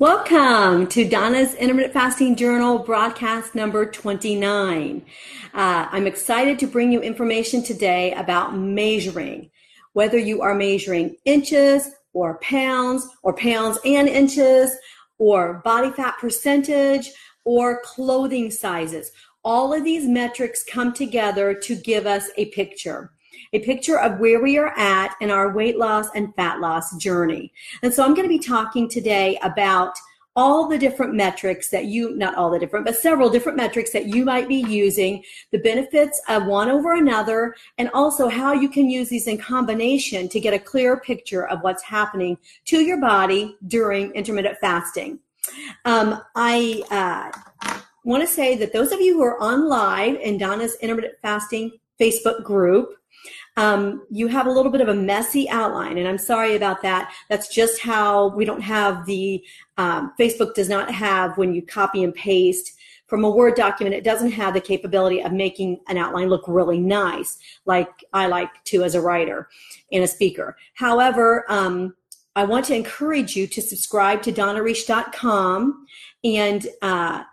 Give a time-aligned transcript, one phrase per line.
[0.00, 5.04] Welcome to Donna's Intermittent Fasting Journal broadcast number 29.
[5.52, 9.50] Uh, I'm excited to bring you information today about measuring,
[9.94, 14.70] whether you are measuring inches or pounds or pounds and inches
[15.18, 17.10] or body fat percentage
[17.44, 19.10] or clothing sizes.
[19.42, 23.10] All of these metrics come together to give us a picture
[23.52, 27.52] a picture of where we are at in our weight loss and fat loss journey.
[27.82, 29.94] And so I'm going to be talking today about
[30.38, 34.06] all the different metrics that you, not all the different, but several different metrics that
[34.06, 38.88] you might be using, the benefits of one over another, and also how you can
[38.88, 43.56] use these in combination to get a clear picture of what's happening to your body
[43.66, 45.18] during intermittent fasting.
[45.84, 50.38] Um, I uh, want to say that those of you who are on live in
[50.38, 52.94] Donna's intermittent fasting Facebook group,
[53.58, 57.12] um, you have a little bit of a messy outline, and I'm sorry about that.
[57.28, 59.44] That's just how we don't have the
[59.76, 62.74] um, Facebook does not have when you copy and paste
[63.08, 63.96] from a Word document.
[63.96, 68.50] It doesn't have the capability of making an outline look really nice, like I like
[68.66, 69.48] to as a writer
[69.90, 70.56] and a speaker.
[70.74, 71.96] However, um,
[72.36, 75.84] I want to encourage you to subscribe to donnareish.com
[76.22, 77.24] and uh,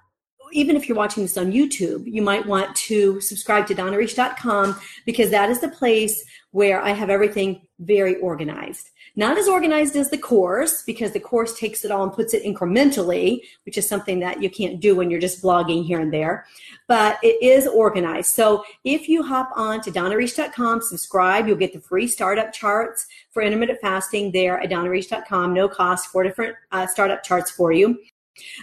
[0.55, 5.29] even if you're watching this on YouTube, you might want to subscribe to donnareish.com because
[5.31, 8.89] that is the place where I have everything very organized.
[9.17, 12.43] Not as organized as the course because the course takes it all and puts it
[12.43, 16.45] incrementally, which is something that you can't do when you're just blogging here and there.
[16.87, 18.31] But it is organized.
[18.31, 23.41] So if you hop on to donnareish.com, subscribe, you'll get the free startup charts for
[23.41, 25.53] intermittent fasting there at donnareish.com.
[25.53, 27.97] No cost, four different uh, startup charts for you.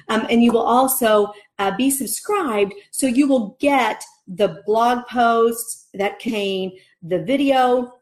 [0.09, 5.89] Um, and you will also uh, be subscribed so you will get the blog posts
[5.95, 7.95] that came, the video,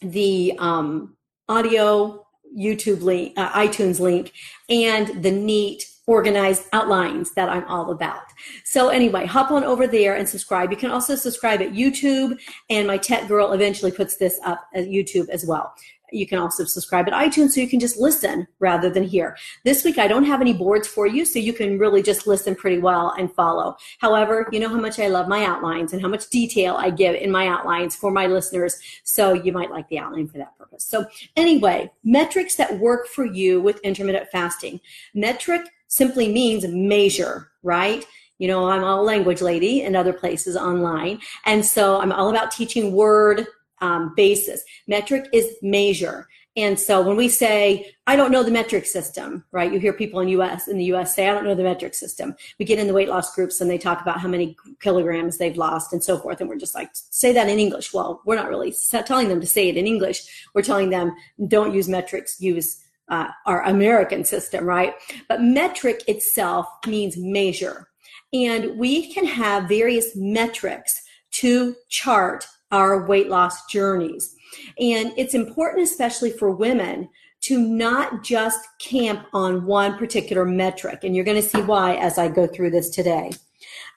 [0.00, 1.16] the um,
[1.48, 2.26] audio,
[2.56, 4.32] YouTube link, uh, iTunes link,
[4.68, 8.22] and the neat organized outlines that I'm all about.
[8.64, 10.70] So anyway, hop on over there and subscribe.
[10.70, 12.38] You can also subscribe at YouTube,
[12.70, 15.74] and my tech girl eventually puts this up at YouTube as well.
[16.12, 19.36] You can also subscribe at iTunes so you can just listen rather than hear.
[19.64, 22.54] This week I don't have any boards for you, so you can really just listen
[22.54, 23.76] pretty well and follow.
[23.98, 27.14] However, you know how much I love my outlines and how much detail I give
[27.14, 30.84] in my outlines for my listeners, so you might like the outline for that purpose.
[30.84, 31.06] So
[31.36, 34.80] anyway, metrics that work for you with intermittent fasting.
[35.14, 38.04] Metric simply means measure, right?
[38.38, 41.20] You know, I'm a language lady in other places online.
[41.46, 43.46] And so I'm all about teaching word
[43.80, 44.62] um, basis.
[44.86, 46.26] Metric is measure.
[46.56, 49.70] And so when we say, I don't know the metric system, right?
[49.70, 52.34] You hear people in US, in the US say, I don't know the metric system.
[52.58, 55.56] We get in the weight loss groups and they talk about how many kilograms they've
[55.56, 56.40] lost and so forth.
[56.40, 57.92] And we're just like, say that in English.
[57.92, 60.46] Well, we're not really telling them to say it in English.
[60.54, 61.14] We're telling them,
[61.46, 64.94] don't use metrics, use uh, our American system, right?
[65.28, 67.88] But metric itself means measure.
[68.32, 74.34] And we can have various metrics to chart our weight loss journeys.
[74.78, 77.08] And it's important, especially for women,
[77.42, 81.04] to not just camp on one particular metric.
[81.04, 83.30] And you're going to see why as I go through this today.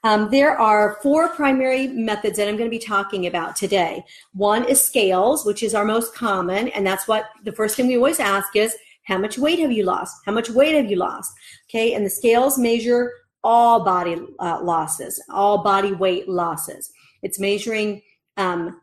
[0.04, 4.04] Um, there are four primary methods that I'm going to be talking about today.
[4.34, 7.98] One is scales, which is our most common, and that's what the first thing we
[7.98, 10.16] always ask is, how much weight have you lost?
[10.26, 11.34] How much weight have you lost?
[11.70, 13.12] Okay, and the scales measure
[13.44, 16.92] all body uh, losses, all body weight losses.
[17.22, 18.02] It's measuring
[18.40, 18.82] um,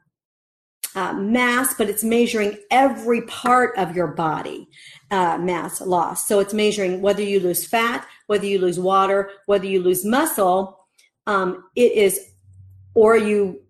[0.94, 4.69] uh, mass, but it's measuring every part of your body
[5.11, 6.27] uh, mass loss.
[6.27, 10.87] So it's measuring whether you lose fat, whether you lose water, whether you lose muscle.
[11.27, 12.21] Um, it is,
[12.95, 13.62] or you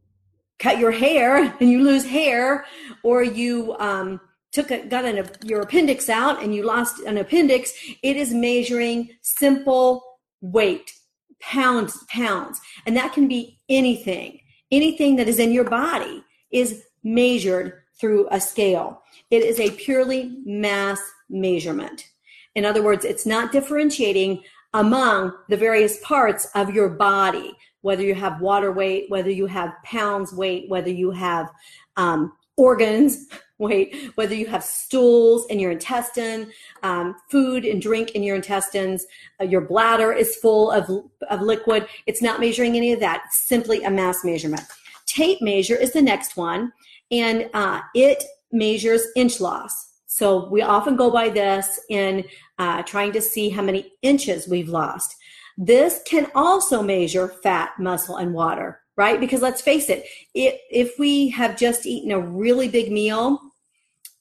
[0.59, 2.67] cut your hair and you lose hair,
[3.03, 4.21] or you um,
[4.53, 7.73] took a, got an, your appendix out and you lost an appendix.
[8.03, 10.05] It is measuring simple
[10.41, 10.93] weight,
[11.41, 14.41] pounds, pounds, and that can be anything
[14.71, 19.03] anything that is in your body is measured through a scale.
[19.31, 22.11] It is a purely mass measurement.
[22.55, 24.43] In other words, it's not differentiating
[24.75, 29.73] among the various parts of your body, whether you have water weight, whether you have
[29.85, 31.51] pounds weight, whether you have
[31.97, 33.27] um, organs
[33.59, 36.51] weight, whether you have stools in your intestine,
[36.83, 39.07] um, food and drink in your intestines,
[39.41, 40.91] uh, your bladder is full of,
[41.31, 41.87] of liquid.
[42.07, 44.63] It's not measuring any of that, it's simply a mass measurement.
[45.07, 46.73] Tape measure is the next one,
[47.11, 48.23] and uh, it
[48.53, 49.93] measures inch loss.
[50.07, 52.25] So we often go by this in
[52.59, 55.17] uh, trying to see how many inches we've lost.
[55.59, 59.21] This can also measure fat, muscle, and water right?
[59.21, 63.41] Because let's face it, it if we have just eaten a really big meal,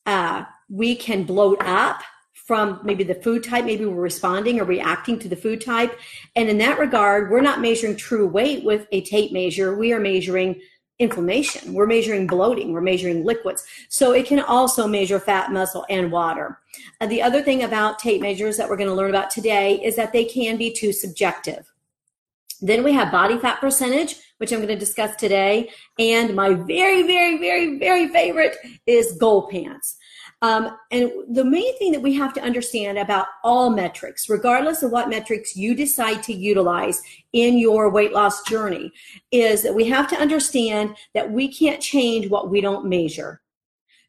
[0.06, 2.02] uh, we can bloat up
[2.34, 3.66] from maybe the food type.
[3.66, 5.98] Maybe we're responding or reacting to the food type.
[6.36, 9.76] And in that regard, we're not measuring true weight with a tape measure.
[9.76, 10.62] We are measuring
[11.00, 11.74] inflammation.
[11.74, 12.72] We're measuring bloating.
[12.72, 13.66] We're measuring liquids.
[13.90, 16.60] So it can also measure fat, muscle, and water.
[17.02, 19.96] And the other thing about tape measures that we're going to learn about today is
[19.96, 21.72] that they can be too subjective.
[22.66, 25.70] Then we have body fat percentage, which I'm going to discuss today.
[26.00, 28.58] And my very, very, very, very favorite
[28.88, 29.98] is goal pants.
[30.42, 34.92] Um, and the main thing that we have to understand about all metrics, regardless of
[34.92, 37.02] what metrics you decide to utilize
[37.34, 38.92] in your weight loss journey,
[39.32, 43.42] is that we have to understand that we can't change what we don't measure.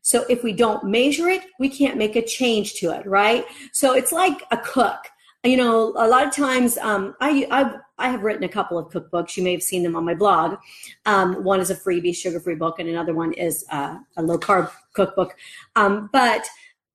[0.01, 3.45] So if we don't measure it, we can't make a change to it, right?
[3.73, 5.07] So it's like a cook
[5.47, 8.91] you know, a lot of times um, I, I've, I have written a couple of
[8.91, 9.37] cookbooks.
[9.37, 10.59] You may have seen them on my blog.
[11.07, 14.39] Um, one is a freebie, sugar free book, and another one is uh, a low
[14.39, 15.37] carb cookbook.
[15.77, 16.43] Um, but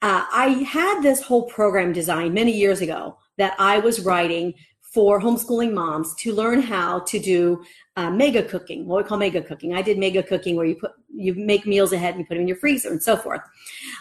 [0.02, 5.22] uh, I had this whole program designed many years ago that I was writing for
[5.22, 7.64] homeschooling moms to learn how to do
[7.96, 9.74] uh, mega cooking, what we call mega cooking.
[9.74, 12.42] I did mega cooking where you put you make meals ahead and you put them
[12.42, 13.42] in your freezer and so forth.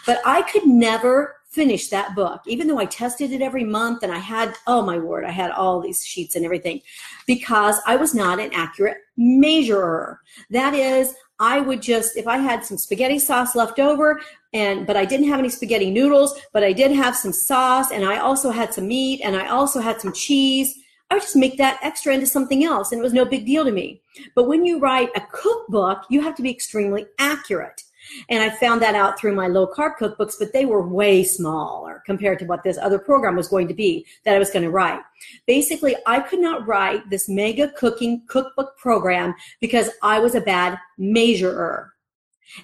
[0.05, 4.11] But I could never finish that book, even though I tested it every month and
[4.11, 6.81] I had, oh my word, I had all these sheets and everything
[7.27, 10.21] because I was not an accurate measurer.
[10.49, 14.21] That is, I would just, if I had some spaghetti sauce left over
[14.53, 18.05] and, but I didn't have any spaghetti noodles, but I did have some sauce and
[18.05, 20.73] I also had some meat and I also had some cheese.
[21.09, 23.65] I would just make that extra into something else and it was no big deal
[23.65, 24.01] to me.
[24.35, 27.81] But when you write a cookbook, you have to be extremely accurate.
[28.29, 32.01] And I found that out through my low carb cookbooks, but they were way smaller
[32.05, 34.71] compared to what this other program was going to be that I was going to
[34.71, 35.01] write.
[35.47, 40.77] Basically, I could not write this mega cooking cookbook program because I was a bad
[40.97, 41.93] measurer.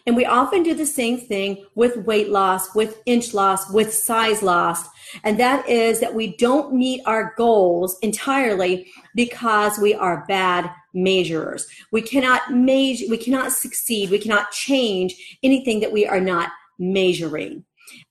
[0.06, 4.44] And we often do the same thing with weight loss, with inch loss, with size
[4.44, 4.88] loss.
[5.24, 11.68] And that is that we don't meet our goals entirely because we are bad measurers.
[11.92, 16.50] We cannot measure, we cannot succeed, we cannot change anything that we are not
[16.80, 17.64] measuring.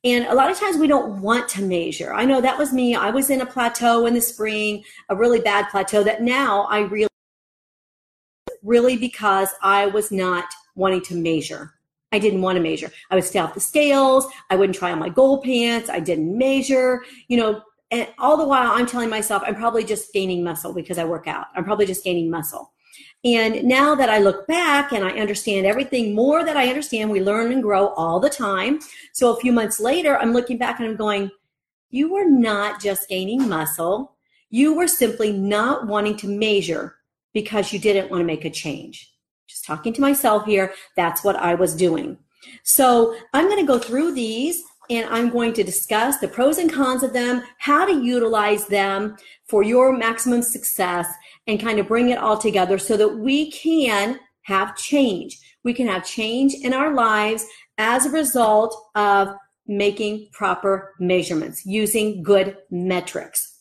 [0.05, 2.15] And a lot of times we don't want to measure.
[2.15, 2.95] I know that was me.
[2.95, 6.81] I was in a plateau in the spring, a really bad plateau that now I
[6.81, 7.09] really,
[8.63, 10.47] really because I was not
[10.77, 11.75] wanting to measure.
[12.13, 12.91] I didn't want to measure.
[13.11, 14.27] I would stay off the scales.
[14.49, 15.91] I wouldn't try on my gold pants.
[15.91, 17.03] I didn't measure.
[17.29, 20.99] You know, and all the while I'm telling myself I'm probably just gaining muscle because
[20.99, 21.47] I work out.
[21.55, 22.73] I'm probably just gaining muscle.
[23.27, 27.21] And now that I look back and I understand everything more that I understand, we
[27.21, 28.79] learn and grow all the time.
[29.13, 31.33] So a few months later, I'm looking back and I'm going,
[31.91, 34.15] you were not just gaining muscle.
[34.49, 36.95] You were simply not wanting to measure
[37.35, 39.13] because you didn't want to make a change.
[39.49, 42.19] Just talking to myself here, that's what I was doing.
[42.63, 46.73] So I'm going to go through these and I'm going to discuss the pros and
[46.73, 49.17] cons of them, how to utilize them
[49.49, 51.07] for your maximum success,
[51.47, 55.39] and kind of bring it all together so that we can have change.
[55.63, 57.45] We can have change in our lives
[57.79, 59.35] as a result of
[59.67, 63.61] making proper measurements using good metrics.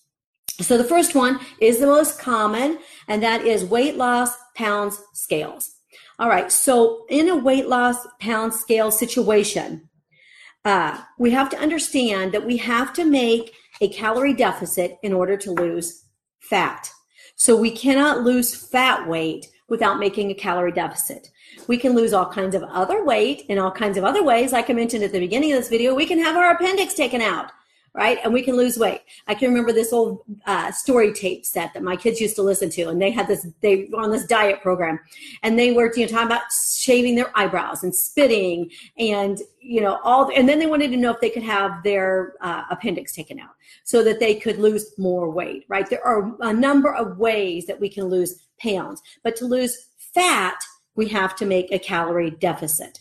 [0.62, 5.72] So the first one is the most common, and that is weight loss pounds scales.
[6.18, 9.90] All right, so in a weight loss pound scale situation,
[10.66, 15.38] uh, we have to understand that we have to make a calorie deficit in order
[15.38, 16.06] to lose
[16.40, 16.92] fat.
[17.36, 21.30] So we cannot lose fat weight without making a calorie deficit.
[21.68, 24.52] We can lose all kinds of other weight in all kinds of other ways.
[24.52, 27.22] Like I mentioned at the beginning of this video, we can have our appendix taken
[27.22, 27.52] out
[27.96, 28.20] right?
[28.24, 29.02] And we can lose weight.
[29.28, 32.70] I can remember this old uh, story tape set that my kids used to listen
[32.72, 35.00] to, and they had this, they were on this diet program,
[35.44, 36.44] and they were, you know, talking about
[36.76, 41.12] shaving their eyebrows and spitting and, you know, all, and then they wanted to know
[41.12, 43.52] if they could have their uh, appendix taken out
[43.86, 45.90] so that they could lose more weight, right?
[45.90, 50.58] There are a number of ways that we can lose pounds, but to lose fat,
[50.96, 53.00] we have to make a calorie deficit.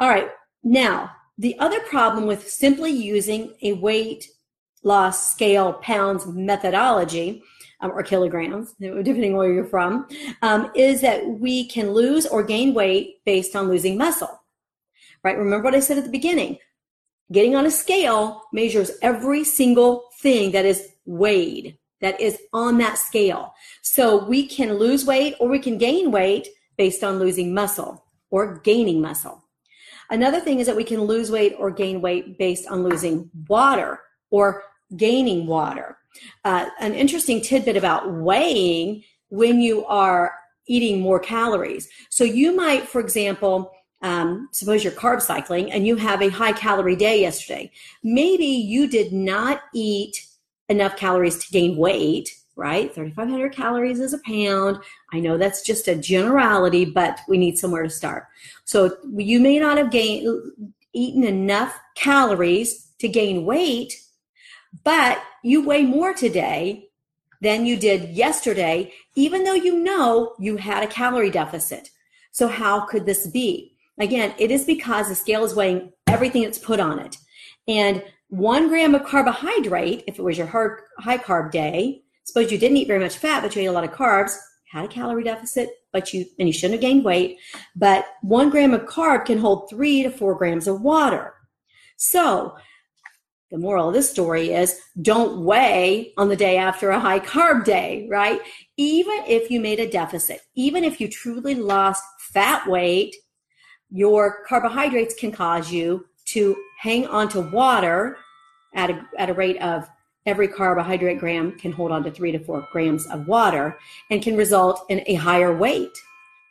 [0.00, 0.30] All right.
[0.62, 4.28] Now, the other problem with simply using a weight
[4.82, 7.42] loss scale pounds methodology
[7.80, 10.06] um, or kilograms, depending where you're from,
[10.42, 14.40] um, is that we can lose or gain weight based on losing muscle.
[15.22, 15.38] Right?
[15.38, 16.58] Remember what I said at the beginning.
[17.32, 22.98] Getting on a scale measures every single thing that is weighed, that is on that
[22.98, 23.54] scale.
[23.82, 28.60] So we can lose weight or we can gain weight based on losing muscle or
[28.60, 29.43] gaining muscle.
[30.10, 34.00] Another thing is that we can lose weight or gain weight based on losing water
[34.30, 34.64] or
[34.96, 35.98] gaining water.
[36.44, 40.34] Uh, an interesting tidbit about weighing when you are
[40.66, 41.88] eating more calories.
[42.10, 46.52] So you might, for example, um, suppose you're carb cycling and you have a high
[46.52, 47.70] calorie day yesterday.
[48.02, 50.26] Maybe you did not eat
[50.68, 52.94] enough calories to gain weight, right?
[52.94, 54.78] 3,500 calories is a pound.
[55.12, 58.26] I know that's just a generality, but we need somewhere to start.
[58.64, 60.52] So you may not have gained,
[60.92, 63.94] eaten enough calories to gain weight,
[64.84, 66.88] but you weigh more today
[67.40, 71.90] than you did yesterday, even though you know you had a calorie deficit.
[72.32, 73.76] So how could this be?
[73.98, 77.16] Again, it is because the scale is weighing everything that's put on it.
[77.68, 80.46] And one gram of carbohydrate, if it was your
[80.98, 83.84] high carb day, suppose you didn't eat very much fat, but you ate a lot
[83.84, 84.36] of carbs,
[84.70, 87.38] had a calorie deficit, but you, and you shouldn't have gained weight.
[87.76, 91.34] But one gram of carb can hold three to four grams of water.
[91.96, 92.56] So
[93.50, 97.64] the moral of this story is don't weigh on the day after a high carb
[97.64, 98.40] day, right?
[98.76, 103.14] Even if you made a deficit, even if you truly lost fat weight,
[103.90, 108.16] your carbohydrates can cause you to hang on to water
[108.74, 109.88] at a, at a rate of
[110.26, 113.78] every carbohydrate gram can hold on to three to four grams of water
[114.10, 115.96] and can result in a higher weight,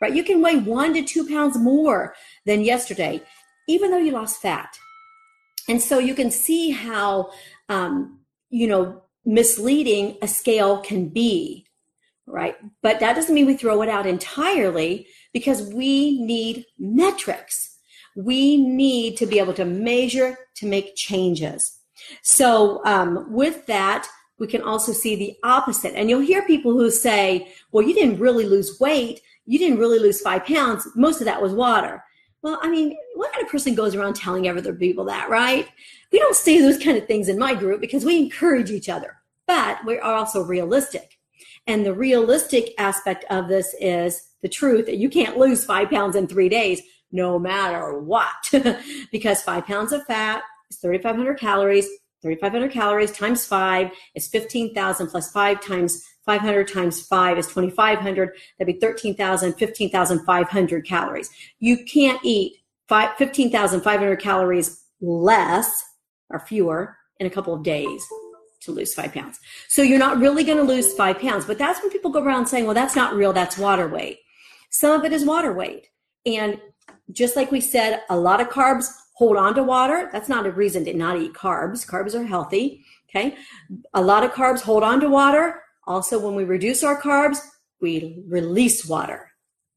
[0.00, 0.14] right?
[0.14, 2.14] You can weigh one to two pounds more
[2.46, 3.20] than yesterday,
[3.68, 4.78] even though you lost fat.
[5.68, 7.30] And so you can see how,
[7.68, 11.66] um, you know, misleading a scale can be,
[12.26, 12.56] right?
[12.82, 17.78] But that doesn't mean we throw it out entirely because we need metrics.
[18.16, 21.80] We need to be able to measure to make changes.
[22.22, 24.08] So um, with that,
[24.38, 25.94] we can also see the opposite.
[25.94, 29.20] And you'll hear people who say, well, you didn't really lose weight.
[29.46, 30.88] You didn't really lose five pounds.
[30.94, 32.02] Most of that was water.
[32.42, 35.68] Well, I mean, what kind of person goes around telling other people that, right?
[36.12, 39.16] We don't say those kind of things in my group because we encourage each other,
[39.46, 41.18] but we are also realistic.
[41.66, 46.16] And the realistic aspect of this is the truth that you can't lose five pounds
[46.16, 48.52] in three days, no matter what,
[49.10, 51.88] because five pounds of fat is 3,500 calories.
[52.22, 58.30] 3,500 calories times five is 15,000 plus five times 500 times 5 is 2,500.
[58.58, 61.30] That'd be 13,000, 15,500 calories.
[61.58, 62.54] You can't eat
[62.88, 65.70] 15,500 calories less
[66.30, 68.02] or fewer in a couple of days
[68.62, 69.38] to lose five pounds.
[69.68, 71.44] So you're not really going to lose five pounds.
[71.44, 73.32] But that's when people go around saying, well, that's not real.
[73.32, 74.20] That's water weight.
[74.70, 75.88] Some of it is water weight.
[76.24, 76.60] And
[77.12, 80.08] just like we said, a lot of carbs hold on to water.
[80.12, 81.88] That's not a reason to not eat carbs.
[81.88, 82.84] Carbs are healthy.
[83.08, 83.36] Okay.
[83.94, 85.62] A lot of carbs hold on to water.
[85.86, 87.38] Also, when we reduce our carbs,
[87.80, 89.30] we release water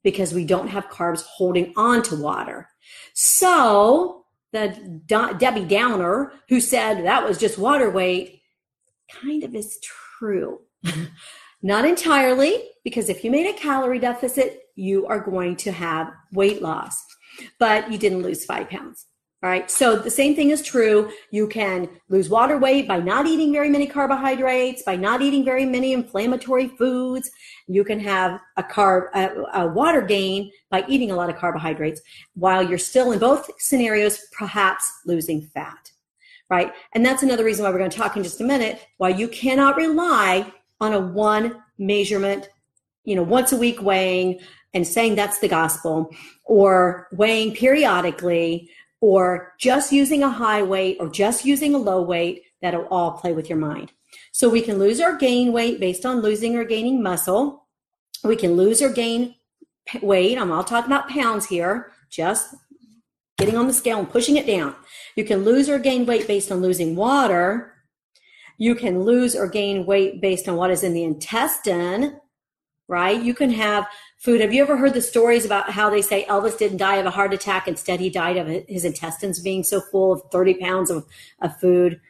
[0.03, 2.69] because we don't have carbs holding on to water.
[3.13, 8.41] So the Debbie Downer who said that was just water weight
[9.11, 9.79] kind of is
[10.17, 10.61] true.
[11.61, 16.61] Not entirely, because if you made a calorie deficit, you are going to have weight
[16.61, 17.03] loss,
[17.59, 19.07] but you didn't lose five pounds.
[19.43, 19.69] All right.
[19.69, 21.11] So the same thing is true.
[21.29, 25.63] You can lose water weight by not eating very many carbohydrates, by not eating very
[25.63, 27.29] many inflammatory foods.
[27.67, 32.01] You can have a carb, a, a water gain by eating a lot of carbohydrates
[32.33, 35.91] while you're still in both scenarios, perhaps losing fat.
[36.49, 36.73] Right.
[36.93, 39.27] And that's another reason why we're going to talk in just a minute why you
[39.27, 40.51] cannot rely
[40.81, 42.49] on a one measurement,
[43.03, 44.39] you know, once a week weighing
[44.73, 46.09] and saying that's the gospel
[46.43, 48.69] or weighing periodically
[49.01, 53.33] or just using a high weight or just using a low weight, that'll all play
[53.33, 53.91] with your mind.
[54.31, 57.67] So we can lose or gain weight based on losing or gaining muscle.
[58.23, 59.35] We can lose or gain
[60.01, 60.37] weight.
[60.37, 62.55] I'm all talking about pounds here, just
[63.37, 64.75] getting on the scale and pushing it down.
[65.15, 67.73] You can lose or gain weight based on losing water.
[68.57, 72.19] You can lose or gain weight based on what is in the intestine,
[72.87, 73.21] right?
[73.21, 74.41] You can have food.
[74.41, 77.11] Have you ever heard the stories about how they say Elvis didn't die of a
[77.11, 77.67] heart attack?
[77.67, 81.05] Instead, he died of his intestines being so full of 30 pounds of,
[81.41, 82.01] of food.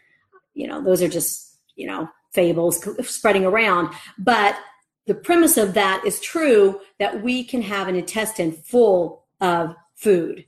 [0.53, 3.93] You know, those are just, you know, fables spreading around.
[4.17, 4.57] But
[5.05, 10.45] the premise of that is true that we can have an intestine full of food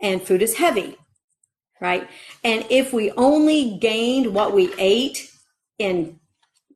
[0.00, 0.96] and food is heavy,
[1.80, 2.08] right?
[2.44, 5.30] And if we only gained what we ate
[5.78, 6.17] in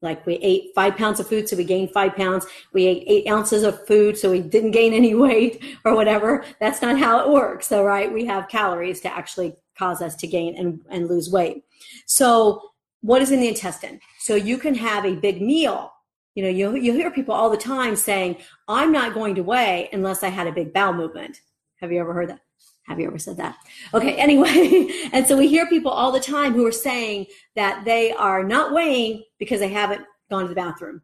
[0.03, 2.47] like we ate five pounds of food, so we gained five pounds.
[2.73, 6.45] We ate eight ounces of food, so we didn't gain any weight or whatever.
[6.61, 7.69] That's not how it works.
[7.69, 11.65] So, right, we have calories to actually cause us to gain and, and lose weight.
[12.07, 14.01] So, what is in the intestine?
[14.19, 15.93] So, you can have a big meal.
[16.35, 19.89] You know, you, you hear people all the time saying, I'm not going to weigh
[19.93, 21.41] unless I had a big bowel movement.
[21.77, 22.41] Have you ever heard that?
[22.85, 23.57] Have you ever said that?
[23.95, 24.89] Okay, anyway.
[25.13, 28.73] and so we hear people all the time who are saying that they are not
[28.73, 31.03] weighing because they haven't gone to the bathroom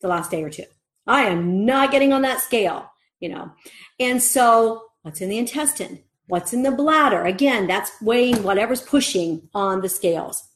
[0.00, 0.64] the last day or two.
[1.06, 3.52] I am not getting on that scale, you know.
[3.98, 7.24] And so what's in the intestine, what's in the bladder.
[7.24, 10.48] Again, that's weighing whatever's pushing on the scales.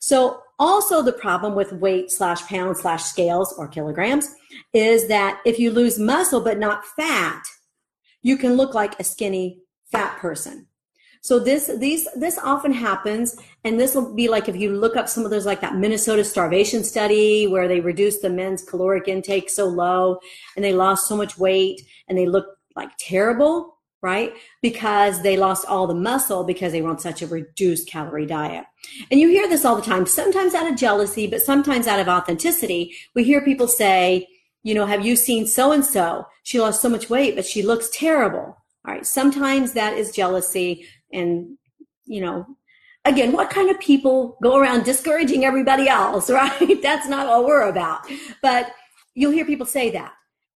[0.00, 4.34] So also the problem with weight slash pound slash scales or kilograms
[4.72, 7.42] is that if you lose muscle but not fat,
[8.22, 9.60] you can look like a skinny
[9.96, 10.66] fat person.
[11.22, 15.08] So this these this often happens, and this will be like if you look up
[15.08, 19.50] some of those like that Minnesota starvation study where they reduced the men's caloric intake
[19.50, 20.20] so low
[20.54, 24.34] and they lost so much weight and they look like terrible, right?
[24.62, 28.64] Because they lost all the muscle because they were on such a reduced calorie diet.
[29.10, 32.06] And you hear this all the time, sometimes out of jealousy, but sometimes out of
[32.06, 32.94] authenticity.
[33.16, 34.28] We hear people say,
[34.62, 36.26] you know, have you seen so and so?
[36.44, 38.56] She lost so much weight, but she looks terrible.
[38.86, 39.06] All right.
[39.06, 41.56] Sometimes that is jealousy and
[42.04, 42.46] you know
[43.04, 46.82] again what kind of people go around discouraging everybody else right?
[46.82, 48.06] That's not all we're about.
[48.42, 48.72] But
[49.14, 50.12] you'll hear people say that.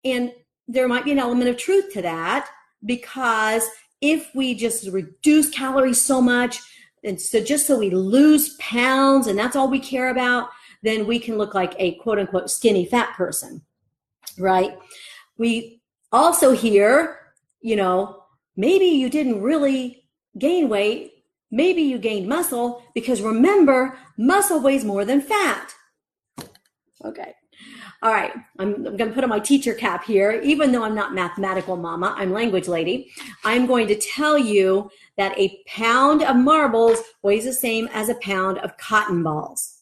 [0.05, 0.33] And
[0.69, 2.49] there might be an element of truth to that
[2.85, 3.65] because
[4.01, 6.61] if we just reduce calories so much
[7.05, 10.49] and so just so we lose pounds and that's all we care about
[10.83, 13.63] then we can look like a quote unquote skinny fat person
[14.39, 14.79] right?
[15.39, 15.81] We
[16.13, 17.19] also hear
[17.67, 18.23] you know
[18.57, 20.05] maybe you didn't really
[20.39, 21.13] gain weight,
[21.51, 25.75] maybe you gained muscle because remember, muscle weighs more than fat.
[27.05, 27.35] Okay.
[28.03, 28.33] All right.
[28.59, 30.41] I'm, I'm going to put on my teacher cap here.
[30.45, 33.11] Even though I'm not mathematical mama, I'm language lady.
[33.45, 38.15] I'm going to tell you that a pound of marbles weighs the same as a
[38.17, 39.76] pound of cotton balls.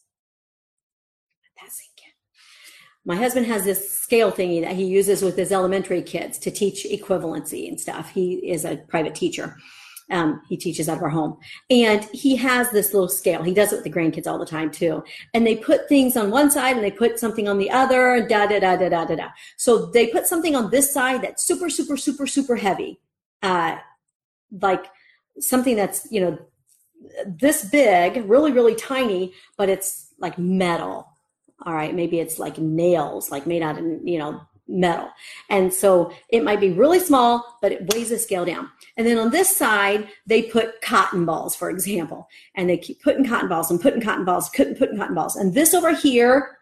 [3.05, 6.85] My husband has this scale thingy that he uses with his elementary kids to teach
[6.85, 8.09] equivalency and stuff.
[8.09, 9.55] He is a private teacher.
[10.11, 11.37] Um, he teaches out of our home.
[11.69, 13.41] And he has this little scale.
[13.43, 15.03] He does it with the grandkids all the time too.
[15.33, 18.47] And they put things on one side and they put something on the other, da
[18.47, 19.29] da da da da da da.
[19.57, 22.99] So they put something on this side that's super, super, super, super heavy.
[23.41, 23.77] Uh,
[24.61, 24.85] like
[25.39, 26.37] something that's, you know,
[27.25, 31.14] this big, really, really tiny, but it's like metal.
[31.63, 31.93] All right.
[31.95, 35.09] Maybe it's like nails, like made out of, you know, metal.
[35.49, 38.69] And so it might be really small, but it weighs the scale down.
[38.97, 43.25] And then on this side, they put cotton balls, for example, and they keep putting
[43.25, 45.35] cotton balls and putting cotton balls, putting, putting cotton balls.
[45.35, 46.57] And this over here,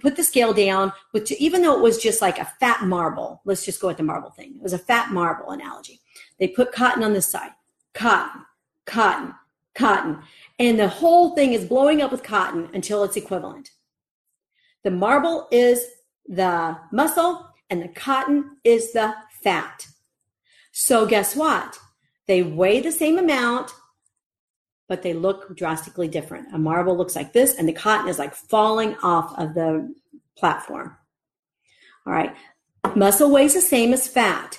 [0.00, 3.64] put the scale down, which even though it was just like a fat marble, let's
[3.64, 4.54] just go with the marble thing.
[4.56, 6.00] It was a fat marble analogy.
[6.38, 7.50] They put cotton on this side,
[7.94, 8.42] cotton,
[8.86, 9.34] cotton,
[9.74, 10.18] cotton.
[10.58, 13.70] And the whole thing is blowing up with cotton until it's equivalent.
[14.84, 15.84] The marble is
[16.26, 19.86] the muscle and the cotton is the fat.
[20.72, 21.78] So guess what?
[22.26, 23.72] They weigh the same amount,
[24.88, 26.54] but they look drastically different.
[26.54, 29.94] A marble looks like this and the cotton is like falling off of the
[30.36, 30.96] platform.
[32.06, 32.34] All right.
[32.96, 34.58] Muscle weighs the same as fat,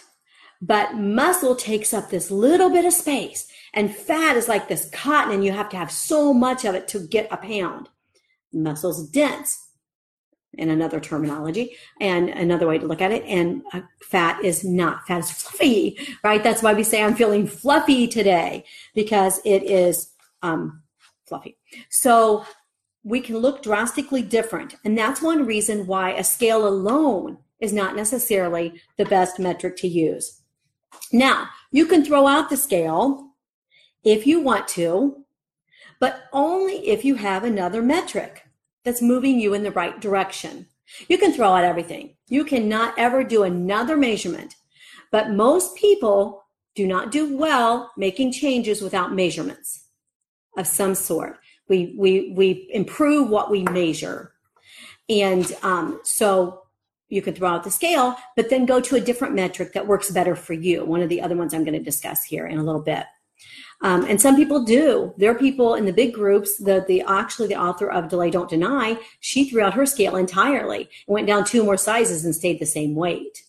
[0.61, 5.33] but muscle takes up this little bit of space and fat is like this cotton
[5.33, 7.89] and you have to have so much of it to get a pound.
[8.53, 9.62] Muscle's dense
[10.55, 13.23] in another terminology and another way to look at it.
[13.25, 16.43] And uh, fat is not fat is fluffy, right?
[16.43, 20.09] That's why we say I'm feeling fluffy today because it is
[20.41, 20.81] um,
[21.25, 21.57] fluffy.
[21.89, 22.45] So
[23.03, 24.75] we can look drastically different.
[24.85, 29.87] And that's one reason why a scale alone is not necessarily the best metric to
[29.87, 30.41] use.
[31.11, 33.31] Now, you can throw out the scale
[34.03, 35.23] if you want to,
[35.99, 38.42] but only if you have another metric
[38.83, 40.67] that's moving you in the right direction.
[41.07, 42.15] You can throw out everything.
[42.27, 44.55] You cannot ever do another measurement.
[45.11, 46.43] But most people
[46.75, 49.87] do not do well making changes without measurements
[50.57, 51.37] of some sort.
[51.69, 54.33] We, we, we improve what we measure.
[55.09, 56.63] And um, so
[57.09, 60.09] you can throw out the scale, but then go to a different metric that works
[60.09, 60.83] better for you.
[60.83, 63.05] One of the other ones I'm going to discuss here in a little bit.
[63.81, 65.13] Um, and some people do.
[65.17, 66.57] There are people in the big groups.
[66.57, 70.89] The the actually the author of Delay Don't Deny, she threw out her scale entirely
[71.07, 73.43] and went down two more sizes and stayed the same weight.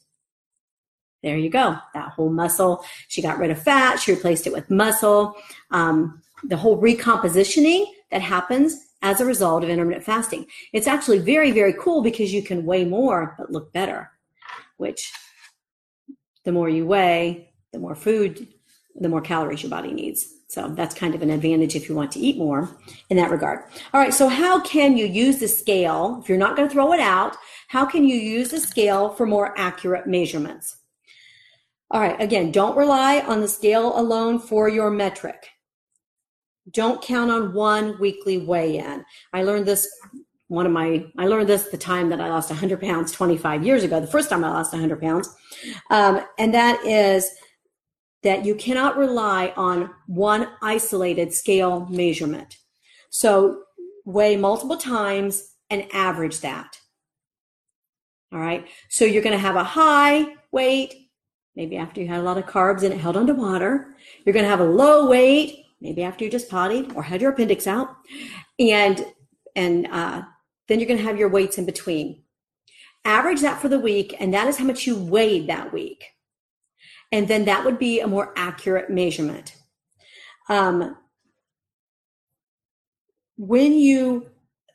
[1.22, 1.76] There you go.
[1.94, 2.84] That whole muscle.
[3.08, 3.98] She got rid of fat.
[3.98, 5.34] She replaced it with muscle.
[5.70, 10.46] Um, the whole recompositioning that happens as a result of intermittent fasting.
[10.72, 14.10] It's actually very, very cool because you can weigh more but look better,
[14.76, 15.12] which
[16.44, 18.48] the more you weigh, the more food
[18.94, 20.26] the more calories your body needs.
[20.48, 22.68] So that's kind of an advantage if you want to eat more
[23.10, 23.64] in that regard.
[23.92, 24.14] All right.
[24.14, 26.20] So how can you use the scale?
[26.22, 27.36] If you're not going to throw it out,
[27.68, 30.76] how can you use the scale for more accurate measurements?
[31.90, 32.20] All right.
[32.20, 35.48] Again, don't rely on the scale alone for your metric.
[36.70, 39.04] Don't count on one weekly weigh in.
[39.32, 39.88] I learned this
[40.48, 43.82] one of my i learned this the time that i lost 100 pounds 25 years
[43.82, 45.34] ago the first time i lost 100 pounds
[45.90, 47.30] um, and that is
[48.24, 52.56] that you cannot rely on one isolated scale measurement.
[53.10, 53.62] So
[54.04, 56.78] weigh multiple times and average that.
[58.32, 58.66] All right.
[58.88, 61.10] So you're going to have a high weight,
[61.54, 63.94] maybe after you had a lot of carbs and it held onto water.
[64.24, 67.30] You're going to have a low weight, maybe after you just pottied or had your
[67.30, 67.94] appendix out.
[68.58, 69.06] And,
[69.54, 70.22] and, uh,
[70.66, 72.22] then you're going to have your weights in between.
[73.04, 76.13] Average that for the week, and that is how much you weighed that week.
[77.14, 79.54] And then that would be a more accurate measurement.
[80.48, 80.96] Um,
[83.36, 84.30] when you,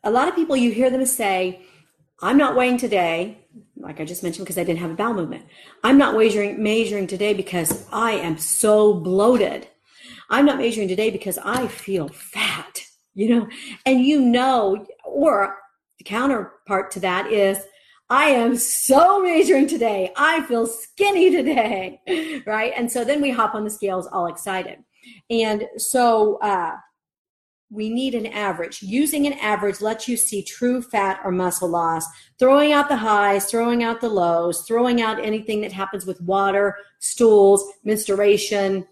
[0.05, 1.63] a lot of people, you hear them say,
[2.21, 3.39] I'm not weighing today,
[3.75, 5.47] like I just mentioned, because I didn't have a bowel movement.
[5.83, 9.67] I'm not measuring, measuring today because I am so bloated.
[10.29, 12.83] I'm not measuring today because I feel fat,
[13.15, 13.49] you know,
[13.85, 15.57] and you know, or
[15.97, 17.59] the counterpart to that is,
[18.09, 20.11] I am so measuring today.
[20.17, 22.01] I feel skinny today.
[22.45, 22.73] Right.
[22.75, 24.79] And so then we hop on the scales all excited.
[25.29, 26.77] And so, uh,
[27.69, 28.81] we need an average.
[28.81, 32.05] Using an average lets you see true fat or muscle loss,
[32.39, 36.77] throwing out the highs, throwing out the lows, throwing out anything that happens with water,
[36.99, 38.87] stools, menstruation,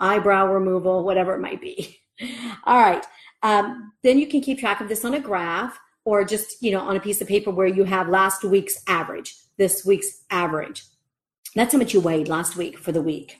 [0.00, 2.00] eyebrow removal, whatever it might be.
[2.64, 3.04] All right.
[3.42, 6.80] Um, then you can keep track of this on a graph or just, you know,
[6.80, 10.84] on a piece of paper where you have last week's average, this week's average.
[11.54, 13.38] That's how much you weighed last week for the week.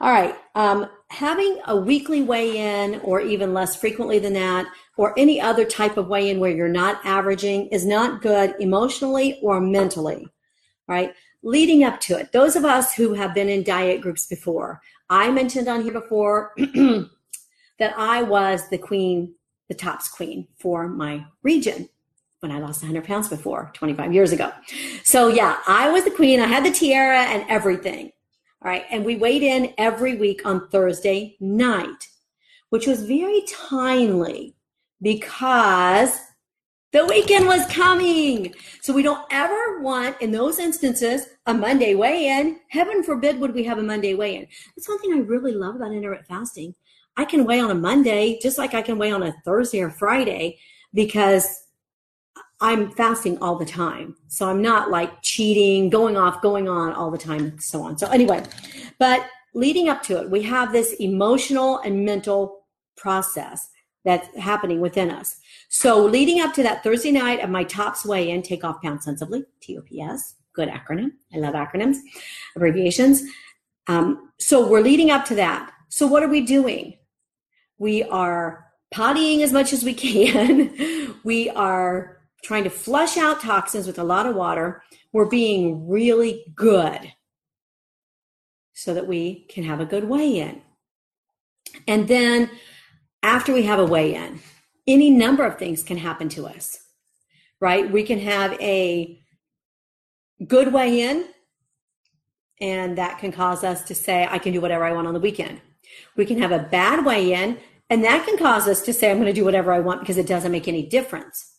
[0.00, 0.34] All right.
[0.54, 5.64] Um, having a weekly weigh in or even less frequently than that or any other
[5.64, 10.28] type of weigh in where you're not averaging is not good emotionally or mentally.
[10.86, 11.14] Right.
[11.42, 15.30] Leading up to it, those of us who have been in diet groups before, I
[15.30, 16.52] mentioned on here before
[17.78, 19.34] that I was the queen
[19.68, 21.88] the tops queen for my region
[22.40, 24.52] when I lost 100 pounds before 25 years ago.
[25.02, 26.40] So yeah, I was the queen.
[26.40, 28.12] I had the tiara and everything.
[28.62, 28.84] All right.
[28.90, 32.08] And we weighed in every week on Thursday night,
[32.70, 34.54] which was very timely
[35.02, 36.18] because
[36.92, 38.54] the weekend was coming.
[38.80, 42.60] So we don't ever want, in those instances, a Monday weigh in.
[42.68, 44.46] Heaven forbid would we have a Monday weigh in.
[44.74, 46.74] That's one thing I really love about intermittent fasting
[47.16, 49.90] I can weigh on a Monday just like I can weigh on a Thursday or
[49.90, 50.58] Friday
[50.92, 51.64] because
[52.60, 54.16] I'm fasting all the time.
[54.28, 57.98] So I'm not like cheating, going off, going on all the time, so on.
[57.98, 58.42] So, anyway,
[58.98, 62.64] but leading up to it, we have this emotional and mental
[62.96, 63.68] process
[64.04, 65.36] that's happening within us.
[65.68, 69.02] So, leading up to that Thursday night of my tops weigh in, take off pound
[69.02, 71.10] sensibly, TOPS, good acronym.
[71.34, 71.98] I love acronyms,
[72.54, 73.22] abbreviations.
[73.88, 75.72] Um, so, we're leading up to that.
[75.88, 76.96] So, what are we doing?
[77.78, 81.16] We are pottying as much as we can.
[81.24, 84.82] we are trying to flush out toxins with a lot of water.
[85.12, 87.12] We're being really good
[88.72, 90.62] so that we can have a good weigh in.
[91.88, 92.50] And then
[93.22, 94.40] after we have a weigh in,
[94.86, 96.78] any number of things can happen to us,
[97.60, 97.90] right?
[97.90, 99.18] We can have a
[100.46, 101.26] good weigh in,
[102.60, 105.20] and that can cause us to say, I can do whatever I want on the
[105.20, 105.60] weekend.
[106.16, 107.58] We can have a bad weigh in,
[107.90, 110.18] and that can cause us to say, I'm going to do whatever I want because
[110.18, 111.54] it doesn't make any difference.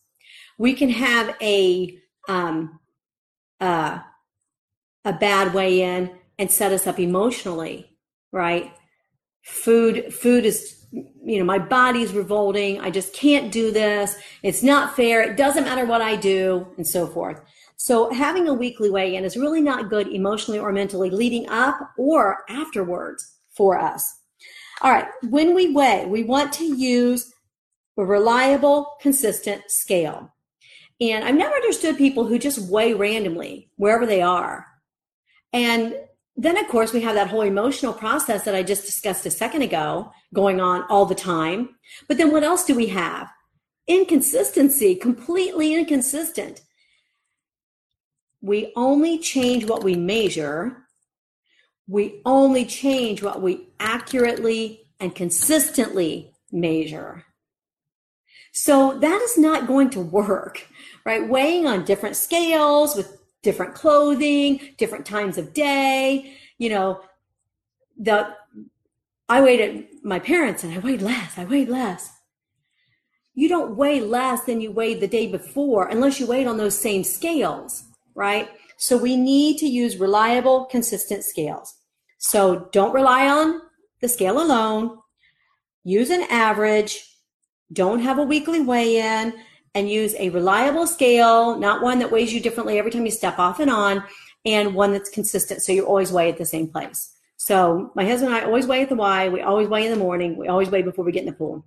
[0.57, 1.97] We can have a,
[2.27, 2.79] um,
[3.61, 3.99] uh,
[5.05, 7.97] a bad weigh in and set us up emotionally,
[8.31, 8.71] right?
[9.43, 12.79] Food, food is, you know, my body's revolting.
[12.81, 14.15] I just can't do this.
[14.43, 15.21] It's not fair.
[15.21, 17.41] It doesn't matter what I do and so forth.
[17.77, 21.91] So having a weekly weigh in is really not good emotionally or mentally leading up
[21.97, 24.03] or afterwards for us.
[24.81, 27.33] All right, when we weigh, we want to use
[27.97, 30.33] a reliable, consistent scale.
[31.01, 34.65] And I've never understood people who just weigh randomly wherever they are.
[35.53, 35.95] And
[36.35, 39.63] then, of course, we have that whole emotional process that I just discussed a second
[39.63, 41.69] ago going on all the time.
[42.07, 43.27] But then what else do we have?
[43.87, 46.61] Inconsistency, completely inconsistent.
[48.41, 50.86] We only change what we measure
[51.87, 57.25] we only change what we accurately and consistently measure.
[58.51, 60.67] So that is not going to work,
[61.05, 61.27] right?
[61.27, 67.01] Weighing on different scales with different clothing, different times of day, you know,
[67.97, 68.33] the,
[69.29, 72.11] I weighed at my parents and I weighed less, I weighed less.
[73.35, 76.77] You don't weigh less than you weighed the day before unless you weighed on those
[76.77, 77.83] same scales,
[78.15, 78.49] right?
[78.77, 81.76] So we need to use reliable, consistent scales.
[82.17, 83.61] So don't rely on
[84.01, 84.97] the scale alone.
[85.83, 87.03] Use an average.
[87.71, 89.33] Don't have a weekly weigh in
[89.75, 93.37] and use a reliable scale, not one that weighs you differently every time you step
[93.37, 94.03] off and on,
[94.45, 97.13] and one that's consistent so you always weigh at the same place.
[97.37, 99.29] So my husband and I always weigh at the Y.
[99.29, 100.35] We always weigh in the morning.
[100.35, 101.65] We always weigh before we get in the pool.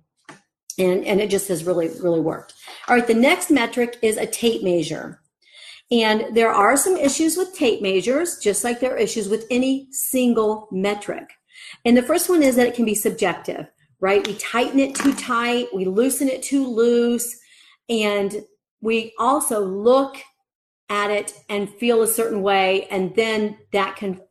[0.77, 2.53] And, and it just has really, really worked.
[2.87, 3.07] All right.
[3.07, 5.20] The next metric is a tape measure.
[5.91, 9.87] And there are some issues with tape measures, just like there are issues with any
[9.91, 11.29] single metric.
[11.83, 13.67] And the first one is that it can be subjective,
[13.99, 14.25] right?
[14.25, 17.37] We tighten it too tight, we loosen it too loose,
[17.89, 18.43] and
[18.81, 20.17] we also look
[20.89, 24.21] at it and feel a certain way, and then that can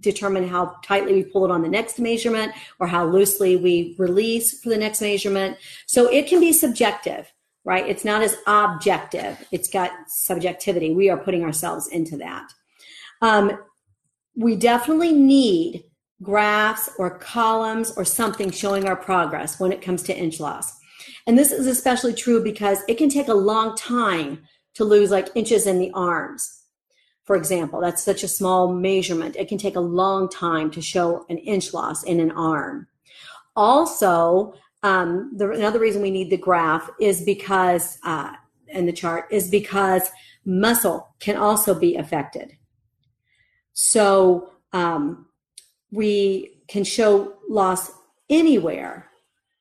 [0.00, 4.60] determine how tightly we pull it on the next measurement or how loosely we release
[4.60, 5.56] for the next measurement.
[5.86, 7.31] So it can be subjective,
[7.64, 7.86] right?
[7.86, 9.46] It's not as objective.
[9.52, 10.92] It's got subjectivity.
[10.92, 12.52] We are putting ourselves into that.
[13.20, 13.58] Um,
[14.36, 15.84] we definitely need
[16.22, 20.72] graphs or columns or something showing our progress when it comes to inch loss.
[21.26, 24.42] And this is especially true because it can take a long time
[24.74, 26.62] to lose like inches in the arms
[27.24, 27.80] for example.
[27.80, 29.36] That's such a small measurement.
[29.36, 32.88] It can take a long time to show an inch loss in an arm.
[33.54, 38.32] Also, um, the, another reason we need the graph is because, uh,
[38.68, 40.10] in the chart, is because
[40.44, 42.56] muscle can also be affected.
[43.74, 45.26] So um,
[45.90, 47.92] we can show loss
[48.28, 49.08] anywhere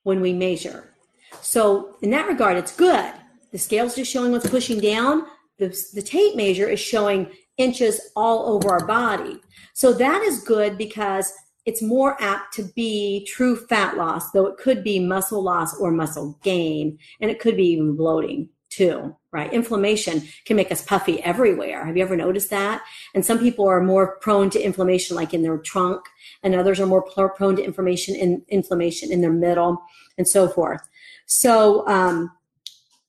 [0.04, 0.94] when we measure.
[1.42, 3.14] So in that regard, it's good.
[3.52, 5.26] The scale's just showing what's pushing down.
[5.60, 9.42] The, the tape measure is showing inches all over our body.
[9.74, 11.32] So that is good because
[11.65, 15.91] it's more apt to be true fat loss, though it could be muscle loss or
[15.91, 19.52] muscle gain, and it could be even bloating too, right?
[19.54, 21.86] Inflammation can make us puffy everywhere.
[21.86, 22.82] Have you ever noticed that?
[23.13, 26.02] And some people are more prone to inflammation, like in their trunk,
[26.41, 29.78] and others are more prone to inflammation in inflammation in their middle,
[30.17, 30.82] and so forth.
[31.26, 32.32] So, um,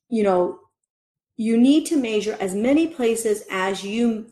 [0.09, 0.59] you know,
[1.37, 4.27] you need to measure as many places as you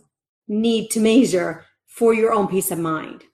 [0.47, 3.25] need to measure for your own peace of mind.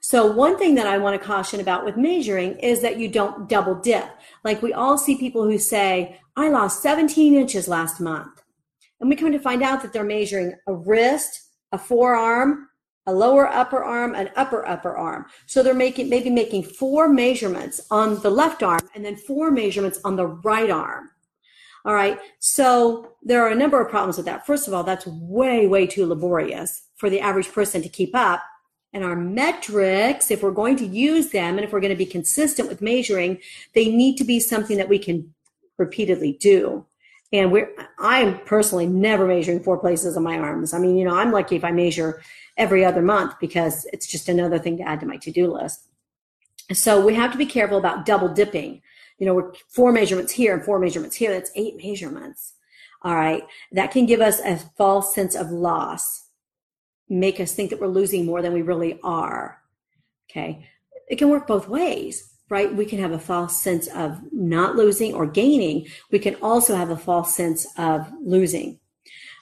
[0.00, 3.48] So one thing that I want to caution about with measuring is that you don't
[3.48, 4.08] double dip.
[4.44, 8.42] Like we all see people who say, I lost 17 inches last month.
[9.00, 12.68] And we come to find out that they're measuring a wrist, a forearm,
[13.06, 15.26] a lower upper arm, an upper upper arm.
[15.46, 20.00] So they're making, maybe making four measurements on the left arm and then four measurements
[20.04, 21.10] on the right arm.
[21.84, 22.18] All right.
[22.38, 24.46] So there are a number of problems with that.
[24.46, 28.42] First of all, that's way, way too laborious for the average person to keep up.
[28.92, 32.06] And our metrics, if we're going to use them and if we're going to be
[32.06, 33.38] consistent with measuring,
[33.74, 35.34] they need to be something that we can
[35.76, 36.86] repeatedly do.
[37.32, 40.72] And we're, I'm personally never measuring four places on my arms.
[40.72, 42.22] I mean, you know, I'm lucky if I measure
[42.56, 45.86] every other month because it's just another thing to add to my to-do list.
[46.72, 48.80] So we have to be careful about double dipping
[49.18, 51.32] you know, we're four measurements here and four measurements here.
[51.32, 52.54] That's eight measurements.
[53.02, 53.42] All right.
[53.72, 56.27] That can give us a false sense of loss,
[57.08, 59.60] make us think that we're losing more than we really are.
[60.30, 60.68] Okay.
[61.08, 62.74] It can work both ways, right?
[62.74, 65.86] We can have a false sense of not losing or gaining.
[66.10, 68.78] We can also have a false sense of losing,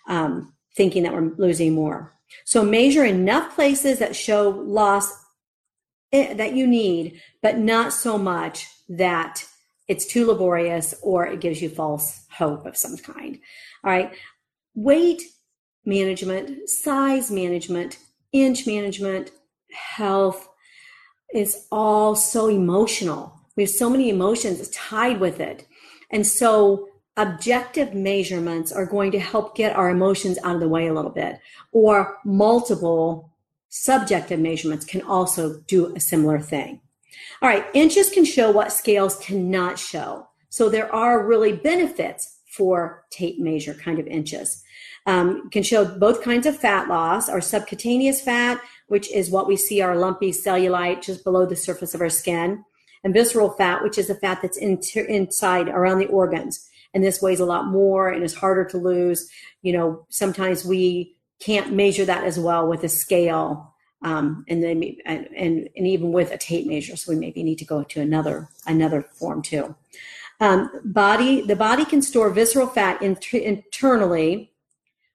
[0.08, 2.14] um, thinking that we're losing more.
[2.44, 5.12] So measure enough places that show loss
[6.12, 9.44] eh, that you need, but not so much that
[9.88, 13.38] it's too laborious or it gives you false hope of some kind.
[13.84, 14.12] All right.
[14.74, 15.22] Weight
[15.86, 17.98] management, size management,
[18.32, 19.30] inch management,
[19.72, 20.48] health
[21.32, 23.32] is all so emotional.
[23.56, 25.66] We have so many emotions tied with it.
[26.10, 30.86] And so objective measurements are going to help get our emotions out of the way
[30.86, 31.38] a little bit
[31.72, 33.30] or multiple
[33.68, 36.80] subjective measurements can also do a similar thing.
[37.42, 40.28] All right, inches can show what scales cannot show.
[40.48, 44.62] So there are really benefits for tape measure kind of inches.
[45.06, 49.56] Um, can show both kinds of fat loss, our subcutaneous fat, which is what we
[49.56, 52.64] see our lumpy cellulite just below the surface of our skin,
[53.04, 56.68] and visceral fat, which is the fat that's in inside around the organs.
[56.92, 59.30] And this weighs a lot more and is harder to lose.
[59.62, 64.82] You know, sometimes we can't measure that as well with a scale um, and then
[65.04, 66.96] and, and, and even with a tape measure.
[66.96, 69.74] So we maybe need to go to another another form too.
[70.40, 74.52] Um, body the body can store visceral fat in, internally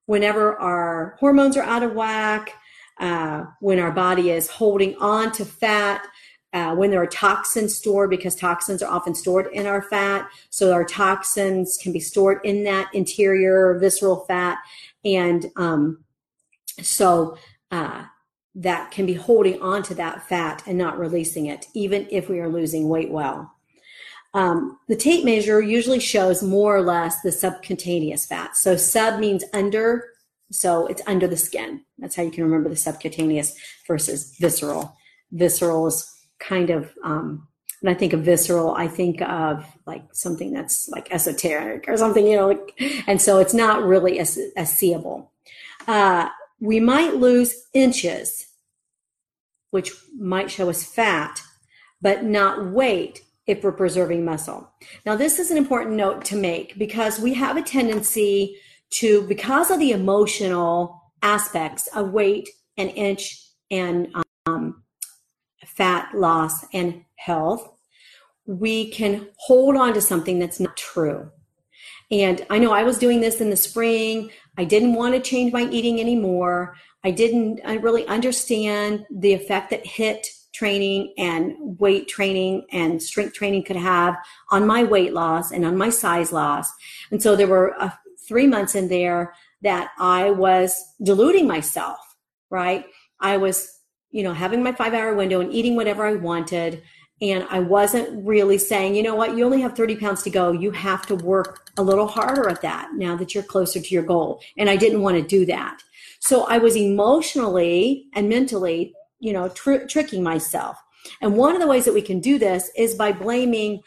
[0.06, 2.54] whenever our hormones are out of whack,
[3.00, 6.06] uh, when our body is holding on to fat.
[6.54, 10.30] Uh, when there are toxins stored, because toxins are often stored in our fat.
[10.50, 14.58] So our toxins can be stored in that interior visceral fat.
[15.06, 16.04] And um,
[16.82, 17.38] so
[17.72, 18.04] uh,
[18.56, 22.42] that can be holding on to that fat and not releasing it, even if we
[22.42, 23.56] are losing weight well.
[24.34, 28.56] Um, the tape measure usually shows more or less the subcutaneous fat.
[28.56, 30.10] So sub means under,
[30.52, 31.84] so it's under the skin.
[32.00, 33.56] That's how you can remember the subcutaneous
[33.88, 34.96] versus visceral
[35.32, 37.48] visceral is kind of um,
[37.82, 42.28] when I think of visceral, I think of like something that's like esoteric or something,
[42.28, 42.74] you know, like,
[43.08, 45.32] and so it's not really as, as seeable.
[45.88, 48.48] Uh, we might lose inches,
[49.72, 51.42] which might show us fat,
[52.02, 54.72] but not weight if we're preserving muscle.
[55.06, 58.58] Now, this is an important note to make because we have a tendency
[58.92, 64.14] to, because of the emotional aspects of weight and inch and
[64.46, 64.84] um,
[65.66, 67.72] fat loss and health,
[68.46, 71.32] we can hold on to something that's not true.
[72.12, 74.32] And I know I was doing this in the spring.
[74.58, 76.76] I didn't want to change my eating anymore.
[77.04, 80.28] I didn't I really understand the effect that HIIT
[80.62, 84.16] training and weight training and strength training could have
[84.52, 86.72] on my weight loss and on my size loss.
[87.10, 87.90] And so there were uh,
[88.28, 91.98] three months in there that I was deluding myself,
[92.52, 92.86] right?
[93.20, 93.80] I was,
[94.12, 96.84] you know, having my five hour window and eating whatever I wanted
[97.24, 100.52] and I wasn't really saying, you know what, you only have 30 pounds to go.
[100.52, 104.04] You have to work a little harder at that now that you're closer to your
[104.04, 104.42] goal.
[104.60, 105.82] And I didn't want to do that.
[106.20, 110.78] So I was emotionally and mentally, you know, tr- tricking myself.
[111.22, 113.82] And one of the ways that we can do this is by blaming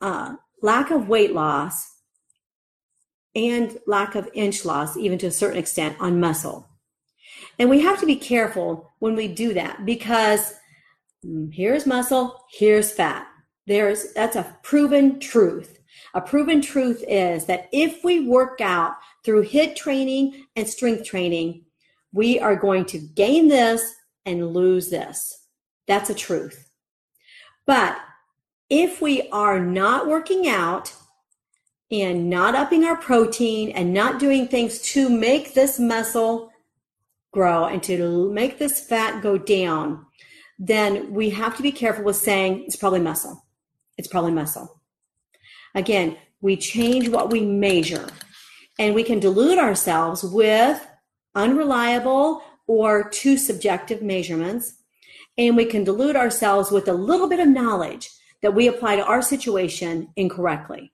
[0.00, 1.94] uh, lack of weight loss
[3.34, 6.66] and lack of inch loss, even to a certain extent, on muscle.
[7.58, 10.54] And we have to be careful when we do that because
[11.24, 13.26] Mm, here's muscle, here's fat.
[13.66, 15.78] There's that's a proven truth.
[16.14, 21.64] A proven truth is that if we work out through HIIT training and strength training,
[22.12, 23.94] we are going to gain this
[24.28, 25.46] and lose this.
[25.86, 26.70] That's a truth.
[27.66, 27.98] But
[28.70, 30.94] if we are not working out
[31.90, 36.50] and not upping our protein and not doing things to make this muscle
[37.32, 40.04] grow and to make this fat go down,
[40.58, 43.46] then we have to be careful with saying it's probably muscle.
[43.96, 44.80] It's probably muscle.
[45.74, 48.08] Again, we change what we measure
[48.78, 50.86] and we can delude ourselves with
[51.34, 54.74] unreliable or two subjective measurements.
[55.36, 58.08] And we can delude ourselves with a little bit of knowledge
[58.42, 60.92] that we apply to our situation incorrectly.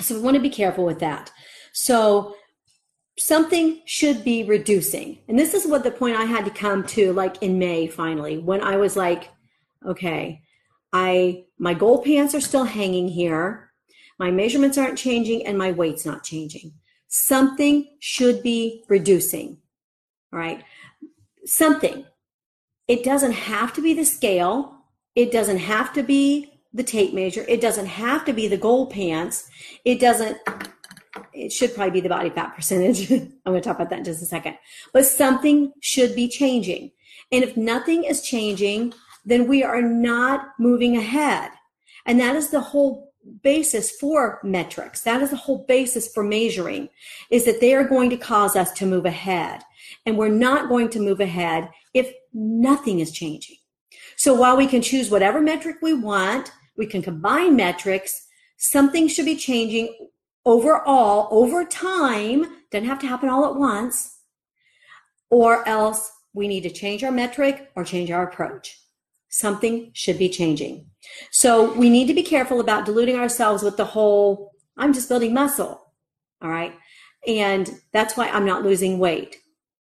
[0.00, 1.30] So we want to be careful with that.
[1.72, 2.34] So
[3.18, 5.18] something should be reducing.
[5.28, 8.38] And this is what the point I had to come to like in May finally
[8.38, 9.30] when I was like
[9.86, 10.42] okay,
[10.92, 13.72] I my gold pants are still hanging here.
[14.18, 16.72] My measurements aren't changing and my weight's not changing.
[17.08, 19.58] Something should be reducing.
[20.32, 20.64] Right?
[21.44, 22.04] Something.
[22.86, 24.74] It doesn't have to be the scale.
[25.14, 27.44] It doesn't have to be the tape measure.
[27.48, 29.48] It doesn't have to be the gold pants.
[29.84, 30.38] It doesn't
[31.32, 33.10] it should probably be the body fat percentage.
[33.10, 34.56] I'm going to talk about that in just a second.
[34.92, 36.92] But something should be changing.
[37.32, 41.50] And if nothing is changing, then we are not moving ahead.
[42.08, 45.02] And that is the whole basis for metrics.
[45.02, 46.88] That is the whole basis for measuring
[47.30, 49.62] is that they are going to cause us to move ahead.
[50.06, 53.56] And we're not going to move ahead if nothing is changing.
[54.16, 59.26] So while we can choose whatever metric we want, we can combine metrics, something should
[59.26, 59.94] be changing
[60.46, 64.18] overall, over time, doesn't have to happen all at once,
[65.30, 68.78] or else we need to change our metric or change our approach.
[69.28, 70.86] Something should be changing.
[71.30, 75.34] So we need to be careful about deluding ourselves with the whole, I'm just building
[75.34, 75.92] muscle.
[76.42, 76.74] All right.
[77.26, 79.36] And that's why I'm not losing weight.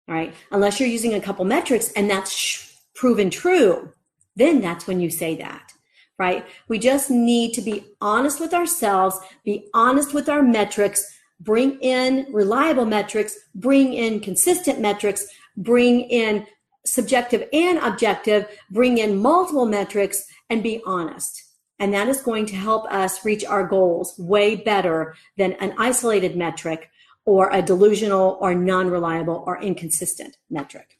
[0.07, 0.33] All right.
[0.51, 3.91] Unless you're using a couple metrics and that's proven true,
[4.35, 5.71] then that's when you say that
[6.17, 6.45] right?
[6.67, 11.05] We just need to be honest with ourselves, be honest with our metrics,
[11.39, 16.47] bring in reliable metrics, bring in consistent metrics, bring in
[16.85, 21.43] subjective and objective, bring in multiple metrics, and be honest.
[21.79, 26.35] And that is going to help us reach our goals way better than an isolated
[26.37, 26.89] metric
[27.25, 30.99] or a delusional or non reliable or inconsistent metric.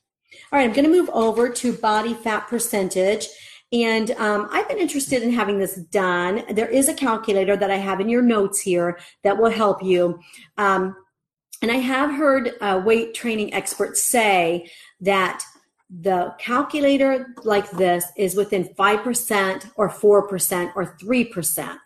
[0.52, 3.28] All right, I'm going to move over to body fat percentage.
[3.71, 6.43] And um, I've been interested in having this done.
[6.49, 10.20] There is a calculator that I have in your notes here that will help you.
[10.57, 10.95] Um,
[11.62, 14.70] and I have heard uh, weight training experts say
[15.01, 15.43] that
[15.89, 21.77] the calculator like this is within 5% or 4% or 3%.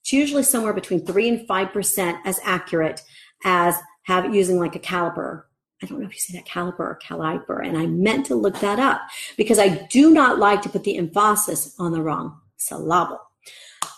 [0.00, 3.02] It's usually somewhere between 3 and 5% as accurate
[3.44, 5.44] as have using like a caliper
[5.82, 7.66] I don't know if you say that caliper or caliper.
[7.66, 9.00] And I meant to look that up
[9.36, 13.18] because I do not like to put the emphasis on the wrong syllable.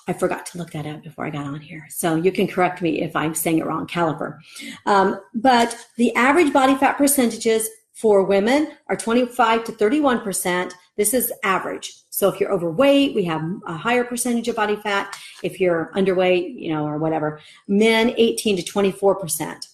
[0.07, 1.87] I forgot to look that up before I got on here.
[1.91, 4.39] So you can correct me if I'm saying it wrong, caliper.
[4.87, 10.73] Um, but the average body fat percentages for women are 25 to 31%.
[10.97, 11.93] This is average.
[12.11, 15.17] So if you're overweight, we have a higher percentage of body fat.
[15.43, 19.69] If you're underweight, you know, or whatever, men 18 to 24%.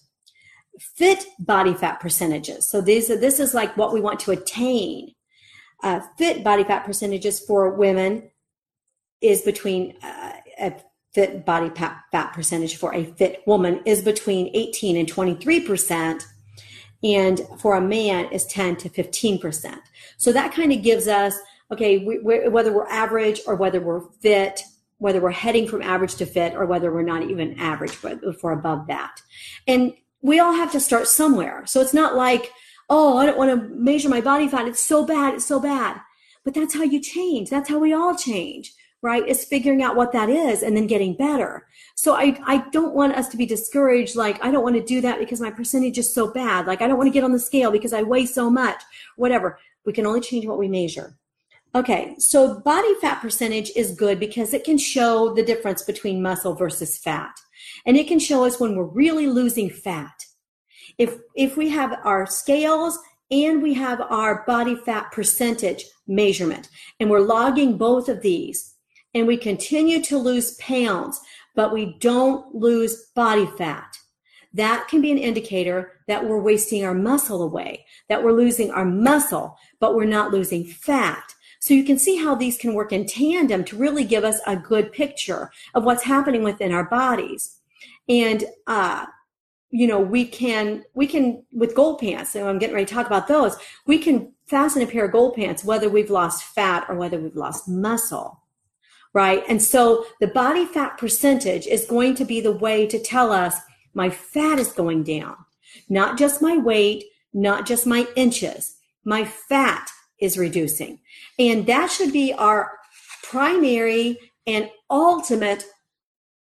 [0.79, 2.67] Fit body fat percentages.
[2.67, 5.13] So these this is like what we want to attain.
[5.83, 8.31] Uh, fit body fat percentages for women
[9.19, 10.75] is between uh, a
[11.13, 16.25] fit body fat percentage for a fit woman is between 18 and 23 percent
[17.03, 19.79] and for a man is 10 to 15%.
[20.17, 21.35] So that kind of gives us,
[21.71, 24.61] okay, we, whether we're average or whether we're fit,
[24.99, 28.43] whether we're heading from average to fit or whether we're not even average, but if
[28.43, 29.21] we're above that.
[29.67, 31.65] And we all have to start somewhere.
[31.65, 32.51] So it's not like,
[32.89, 34.67] oh, I don't want to measure my body fat.
[34.67, 35.33] It's so bad.
[35.33, 35.99] It's so bad.
[36.43, 37.49] But that's how you change.
[37.49, 41.15] That's how we all change right is figuring out what that is and then getting
[41.15, 41.67] better.
[41.95, 45.01] So i i don't want us to be discouraged like i don't want to do
[45.01, 46.67] that because my percentage is so bad.
[46.67, 48.81] Like i don't want to get on the scale because i weigh so much
[49.15, 49.59] whatever.
[49.85, 51.17] We can only change what we measure.
[51.73, 56.55] Okay so body fat percentage is good because it can show the difference between muscle
[56.55, 57.35] versus fat.
[57.85, 60.25] And it can show us when we're really losing fat.
[60.97, 62.99] If if we have our scales
[63.31, 68.70] and we have our body fat percentage measurement and we're logging both of these
[69.13, 71.19] and we continue to lose pounds,
[71.55, 73.97] but we don't lose body fat,
[74.53, 78.85] that can be an indicator that we're wasting our muscle away, that we're losing our
[78.85, 81.33] muscle, but we're not losing fat.
[81.59, 84.55] So you can see how these can work in tandem to really give us a
[84.55, 87.57] good picture of what's happening within our bodies.
[88.09, 89.05] And, uh,
[89.69, 93.07] you know, we can, we can, with gold pants, and I'm getting ready to talk
[93.07, 93.55] about those,
[93.85, 97.35] we can fasten a pair of gold pants, whether we've lost fat or whether we've
[97.35, 98.40] lost muscle
[99.13, 99.43] right?
[99.47, 103.55] And so the body fat percentage is going to be the way to tell us
[103.93, 105.35] my fat is going down,
[105.89, 107.03] not just my weight,
[107.33, 108.77] not just my inches.
[109.03, 109.89] My fat
[110.19, 110.99] is reducing.
[111.39, 112.71] And that should be our
[113.23, 115.65] primary and ultimate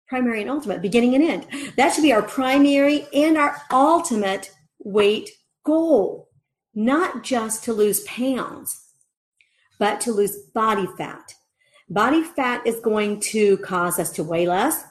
[0.07, 1.47] primary and ultimate beginning and end.
[1.75, 5.31] That should be our primary and our ultimate weight
[5.65, 6.29] goal,
[6.75, 8.79] not just to lose pounds,
[9.79, 11.33] but to lose body fat.
[11.93, 14.83] Body fat is going to cause us to weigh less.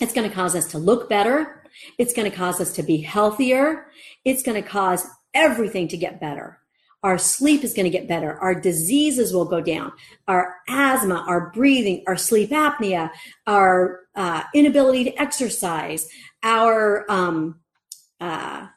[0.00, 1.62] It's going to cause us to look better.
[1.98, 3.88] It's going to cause us to be healthier.
[4.24, 6.60] It's going to cause everything to get better.
[7.02, 8.38] Our sleep is going to get better.
[8.38, 9.92] Our diseases will go down.
[10.26, 13.10] Our asthma, our breathing, our sleep apnea,
[13.46, 16.08] our uh, inability to exercise,
[16.42, 17.60] our um,
[18.18, 18.68] uh,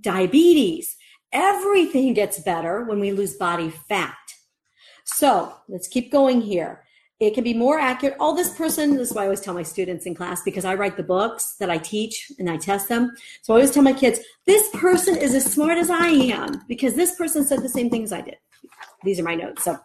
[0.00, 0.96] diabetes,
[1.30, 4.16] everything gets better when we lose body fat.
[5.04, 6.82] So let's keep going here.
[7.20, 8.16] It can be more accurate.
[8.20, 10.74] All this person, this is why I always tell my students in class because I
[10.74, 13.12] write the books that I teach and I test them.
[13.42, 16.94] So I always tell my kids, this person is as smart as I am because
[16.94, 18.36] this person said the same things I did.
[19.02, 19.64] These are my notes.
[19.64, 19.78] So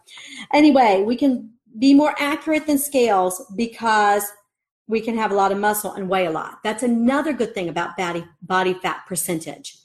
[0.52, 4.24] anyway, we can be more accurate than scales because
[4.86, 6.58] we can have a lot of muscle and weigh a lot.
[6.62, 9.76] That's another good thing about body, body fat percentage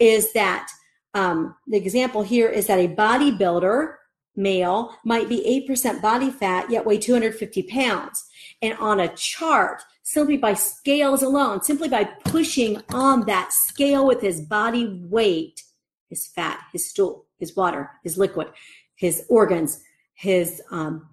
[0.00, 0.70] is that
[1.14, 3.94] um, the example here is that a bodybuilder
[4.40, 8.24] male might be 8% body fat, yet weigh 250 pounds.
[8.62, 14.20] And on a chart, simply by scales alone, simply by pushing on that scale with
[14.20, 15.62] his body weight,
[16.08, 18.48] his fat, his stool, his water, his liquid,
[18.96, 19.82] his organs,
[20.14, 21.08] his um,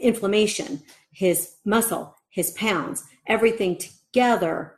[0.00, 4.76] inflammation, his muscle, his pounds, everything together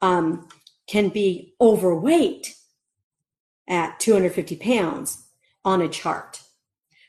[0.00, 0.48] um,
[0.86, 2.54] can be overweight
[3.68, 5.26] at 250 pounds
[5.64, 6.40] on a chart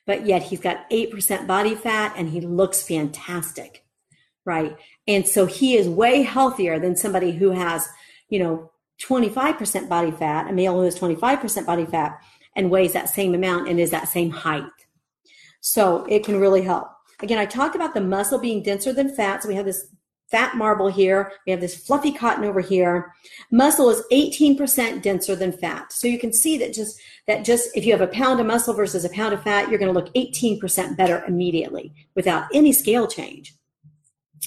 [0.09, 3.85] but yet he's got 8% body fat and he looks fantastic.
[4.43, 4.75] Right.
[5.07, 7.87] And so he is way healthier than somebody who has,
[8.27, 8.71] you know,
[9.03, 12.19] 25% body fat, a male who has 25% body fat
[12.55, 14.63] and weighs that same amount and is that same height.
[15.61, 16.87] So it can really help.
[17.21, 19.43] Again, I talked about the muscle being denser than fat.
[19.43, 19.89] So we have this
[20.29, 21.31] fat marble here.
[21.45, 23.13] We have this fluffy cotton over here.
[23.51, 25.91] Muscle is 18% denser than fat.
[25.91, 28.73] So you can see that just that just if you have a pound of muscle
[28.73, 33.07] versus a pound of fat, you're going to look 18% better immediately without any scale
[33.07, 33.55] change.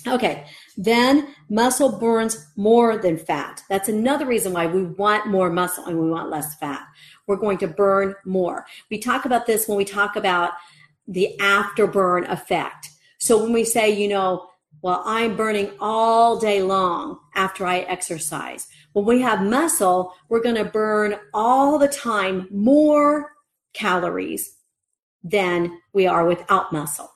[0.08, 3.62] Okay, then muscle burns more than fat.
[3.68, 6.84] That's another reason why we want more muscle and we want less fat.
[7.26, 8.66] We're going to burn more.
[8.90, 10.52] We talk about this when we talk about
[11.06, 12.88] the afterburn effect.
[13.18, 14.48] So when we say, you know,
[14.82, 18.66] well, I'm burning all day long after I exercise.
[18.92, 23.32] When we have muscle, we're going to burn all the time more
[23.74, 24.56] calories
[25.22, 27.08] than we are without muscle.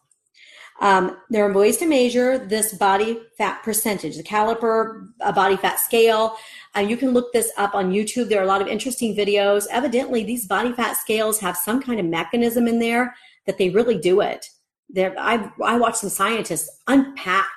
[0.80, 5.80] Um, there are ways to measure this body fat percentage, the caliper, a body fat
[5.80, 6.36] scale.
[6.76, 8.28] Uh, you can look this up on YouTube.
[8.28, 9.66] There are a lot of interesting videos.
[9.70, 13.14] Evidently, these body fat scales have some kind of mechanism in there
[13.46, 14.50] that they really do it.
[14.88, 17.50] There, I I watch some scientists unpack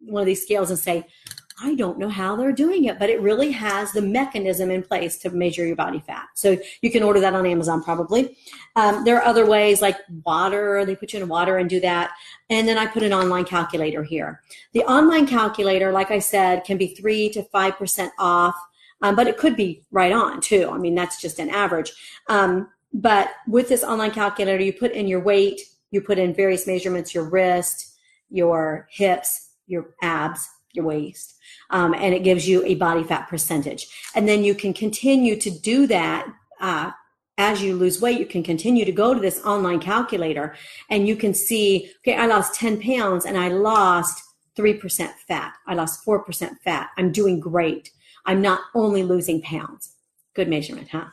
[0.00, 1.06] one of these scales and say,
[1.62, 5.18] I don't know how they're doing it, but it really has the mechanism in place
[5.18, 6.26] to measure your body fat.
[6.34, 8.36] So you can order that on Amazon probably.
[8.74, 12.10] Um, there are other ways like water, they put you in water and do that.
[12.50, 14.42] And then I put an online calculator here.
[14.72, 18.56] The online calculator, like I said, can be three to 5% off,
[19.02, 20.70] um, but it could be right on too.
[20.72, 21.92] I mean, that's just an average.
[22.28, 25.60] Um, but with this online calculator, you put in your weight,
[25.94, 27.94] you put in various measurements, your wrist,
[28.28, 31.36] your hips, your abs, your waist,
[31.70, 33.86] um, and it gives you a body fat percentage.
[34.14, 36.26] And then you can continue to do that
[36.60, 36.90] uh,
[37.38, 38.18] as you lose weight.
[38.18, 40.56] You can continue to go to this online calculator,
[40.90, 44.20] and you can see, okay, I lost 10 pounds, and I lost
[44.56, 45.54] 3% fat.
[45.66, 46.90] I lost 4% fat.
[46.98, 47.90] I'm doing great.
[48.26, 49.92] I'm not only losing pounds.
[50.34, 51.06] Good measurement, huh?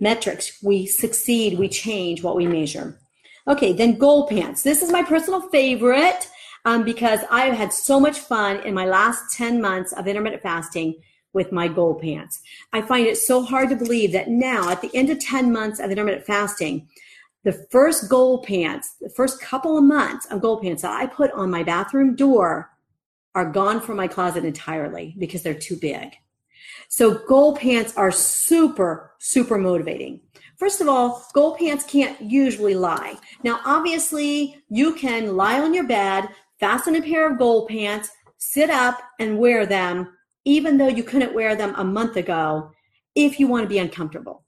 [0.00, 2.98] Metrics, we succeed, we change what we measure.
[3.48, 4.62] Okay, then goal pants.
[4.62, 6.28] This is my personal favorite
[6.64, 10.96] um, because I've had so much fun in my last 10 months of intermittent fasting
[11.32, 12.40] with my goal pants.
[12.72, 15.78] I find it so hard to believe that now, at the end of 10 months
[15.78, 16.88] of intermittent fasting,
[17.44, 21.30] the first goal pants, the first couple of months of goal pants that I put
[21.30, 22.72] on my bathroom door
[23.36, 26.16] are gone from my closet entirely because they're too big.
[26.88, 30.22] So goal pants are super, super motivating.
[30.56, 33.16] First of all, gold pants can't usually lie.
[33.42, 36.28] Now, obviously, you can lie on your bed,
[36.58, 41.34] fasten a pair of gold pants, sit up and wear them, even though you couldn't
[41.34, 42.70] wear them a month ago,
[43.14, 44.44] if you want to be uncomfortable.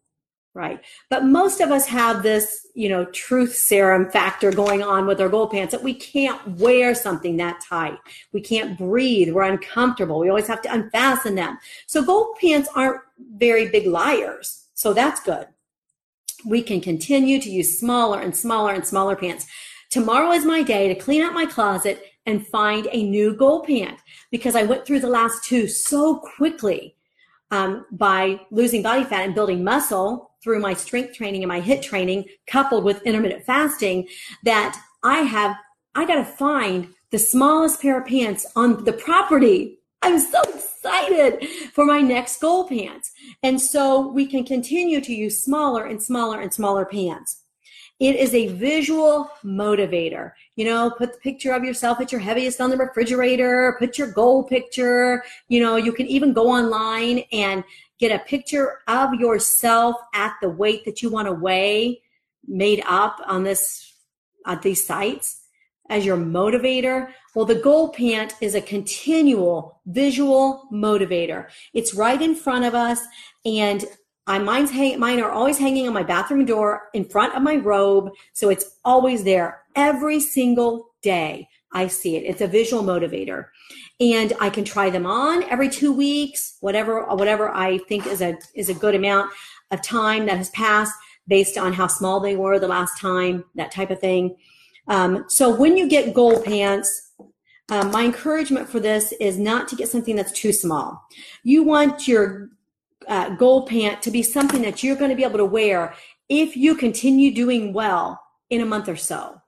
[0.54, 0.80] Right.
[1.08, 5.28] But most of us have this, you know, truth serum factor going on with our
[5.28, 7.98] gold pants that we can't wear something that tight.
[8.32, 9.32] We can't breathe.
[9.32, 10.18] We're uncomfortable.
[10.18, 11.58] We always have to unfasten them.
[11.86, 13.02] So gold pants aren't
[13.36, 14.64] very big liars.
[14.74, 15.46] So that's good.
[16.46, 19.46] We can continue to use smaller and smaller and smaller pants.
[19.90, 23.98] Tomorrow is my day to clean out my closet and find a new gold pant
[24.30, 26.94] because I went through the last two so quickly
[27.50, 31.82] um, by losing body fat and building muscle through my strength training and my HIIT
[31.82, 34.06] training coupled with intermittent fasting
[34.44, 35.56] that I have,
[35.94, 39.77] I got to find the smallest pair of pants on the property.
[40.02, 43.12] I'm so excited for my next goal pants.
[43.42, 47.42] And so we can continue to use smaller and smaller and smaller pants.
[48.00, 50.32] It is a visual motivator.
[50.54, 54.12] You know, put the picture of yourself at your heaviest on the refrigerator, put your
[54.12, 55.24] goal picture.
[55.48, 57.64] You know, you can even go online and
[57.98, 62.00] get a picture of yourself at the weight that you want to weigh
[62.46, 63.92] made up on this
[64.46, 65.42] at these sites
[65.90, 67.10] as your motivator.
[67.38, 71.46] Well, the goal pant is a continual visual motivator.
[71.72, 73.00] It's right in front of us
[73.44, 73.84] and
[74.26, 77.54] I mine's hang, mine are always hanging on my bathroom door in front of my
[77.54, 81.48] robe, so it's always there every single day.
[81.72, 82.24] I see it.
[82.24, 83.46] It's a visual motivator,
[84.00, 88.36] and I can try them on every two weeks, whatever whatever I think is a
[88.56, 89.30] is a good amount
[89.70, 90.94] of time that has passed
[91.28, 94.34] based on how small they were the last time, that type of thing.
[94.88, 97.12] Um, so when you get goal pants,
[97.70, 101.06] um, my encouragement for this is not to get something that's too small.
[101.42, 102.50] You want your
[103.06, 105.94] uh, goal pant to be something that you're going to be able to wear
[106.28, 108.20] if you continue doing well
[108.50, 109.40] in a month or so.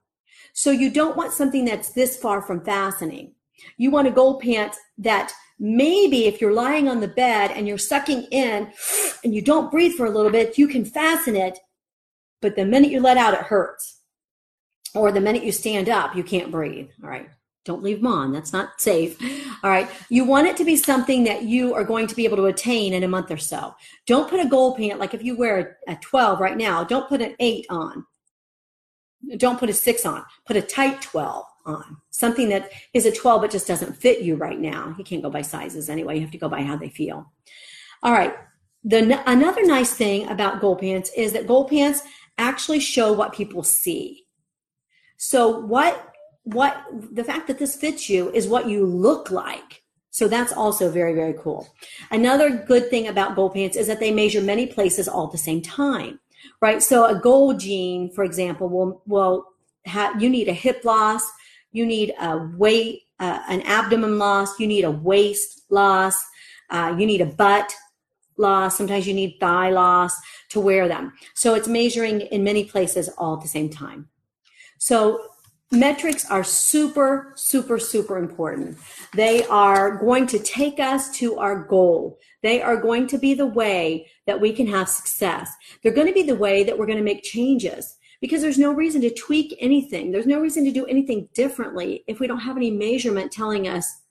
[0.53, 3.33] So you don't want something that's this far from fastening.
[3.77, 7.77] You want a goal pant that maybe if you're lying on the bed and you're
[7.77, 8.71] sucking in
[9.23, 11.59] and you don't breathe for a little bit, you can fasten it.
[12.41, 14.00] But the minute you let out, it hurts.
[14.93, 16.89] Or the minute you stand up, you can't breathe.
[17.03, 17.29] All right.
[17.63, 18.31] Don't leave them on.
[18.31, 19.21] That's not safe.
[19.63, 19.87] All right.
[20.09, 22.93] You want it to be something that you are going to be able to attain
[22.93, 23.75] in a month or so.
[24.07, 27.21] Don't put a gold pant, like if you wear a 12 right now, don't put
[27.21, 28.05] an 8 on.
[29.37, 30.23] Don't put a 6 on.
[30.45, 31.97] Put a tight 12 on.
[32.09, 34.95] Something that is a 12 but just doesn't fit you right now.
[34.97, 36.15] You can't go by sizes anyway.
[36.15, 37.31] You have to go by how they feel.
[38.01, 38.33] All right.
[38.83, 42.01] The, another nice thing about gold pants is that gold pants
[42.39, 44.25] actually show what people see.
[45.23, 46.13] So what
[46.45, 49.83] what the fact that this fits you is what you look like.
[50.09, 51.69] So that's also very, very cool.
[52.09, 55.37] Another good thing about goal pants is that they measure many places all at the
[55.37, 56.19] same time,
[56.59, 56.81] right?
[56.81, 59.45] So a goal jean, for example, will, will
[59.85, 61.23] have, you need a hip loss,
[61.71, 66.25] you need a weight, uh, an abdomen loss, you need a waist loss,
[66.71, 67.71] uh, you need a butt
[68.37, 70.19] loss, sometimes you need thigh loss
[70.49, 71.13] to wear them.
[71.35, 74.09] So it's measuring in many places all at the same time.
[74.83, 75.19] So
[75.71, 78.79] metrics are super, super, super important.
[79.13, 82.17] They are going to take us to our goal.
[82.41, 85.53] They are going to be the way that we can have success.
[85.83, 87.95] They're going to be the way that we're going to make changes.
[88.21, 90.11] because there's no reason to tweak anything.
[90.11, 94.01] There's no reason to do anything differently if we don't have any measurement telling us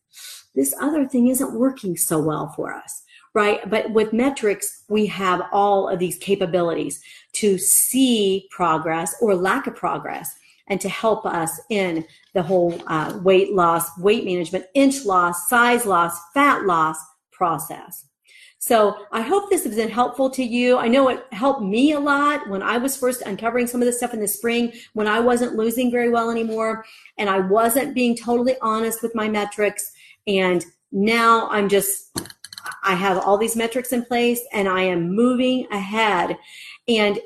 [0.54, 3.04] this other thing isn't working so well for us,
[3.34, 3.68] right?
[3.70, 7.00] But with metrics, we have all of these capabilities
[7.34, 10.34] to see progress or lack of progress
[10.70, 15.84] and to help us in the whole uh, weight loss, weight management, inch loss, size
[15.84, 16.96] loss, fat loss
[17.32, 18.06] process.
[18.62, 20.78] So I hope this has been helpful to you.
[20.78, 23.96] I know it helped me a lot when I was first uncovering some of this
[23.96, 26.84] stuff in the spring when I wasn't losing very well anymore
[27.18, 29.90] and I wasn't being totally honest with my metrics.
[30.26, 32.16] And now I'm just,
[32.84, 36.36] I have all these metrics in place and I am moving ahead.
[36.86, 37.18] And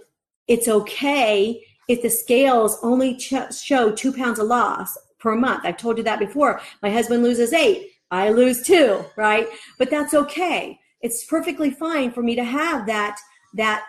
[0.46, 5.64] it's okay if the scales only ch- show two pounds of loss per month.
[5.64, 6.60] I've told you that before.
[6.82, 7.92] My husband loses eight.
[8.10, 9.48] I lose two, right?
[9.78, 13.20] But that's okay it's perfectly fine for me to have that
[13.52, 13.84] that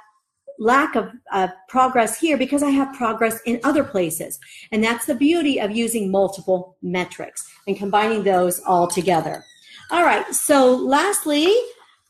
[0.60, 4.40] lack of uh, progress here because I have progress in other places.
[4.72, 9.44] And that's the beauty of using multiple metrics and combining those all together.
[9.92, 10.26] All right.
[10.34, 11.54] So lastly,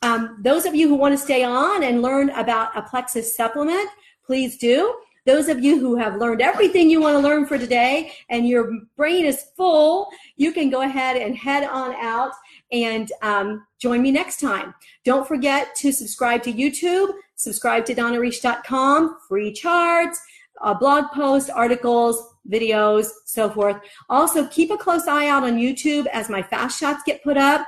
[0.02, 3.88] um, those of you who want to stay on and learn about a Plexus supplement,
[4.24, 4.94] please do.
[5.26, 8.70] Those of you who have learned everything you want to learn for today and your
[8.96, 12.30] brain is full, you can go ahead and head on out
[12.70, 14.72] and um, join me next time.
[15.04, 20.20] Don't forget to subscribe to YouTube, subscribe to donnareish.com, free charts,
[20.62, 23.80] uh, blog posts, articles, videos, so forth.
[24.08, 27.66] Also, keep a close eye out on YouTube as my fast shots get put up.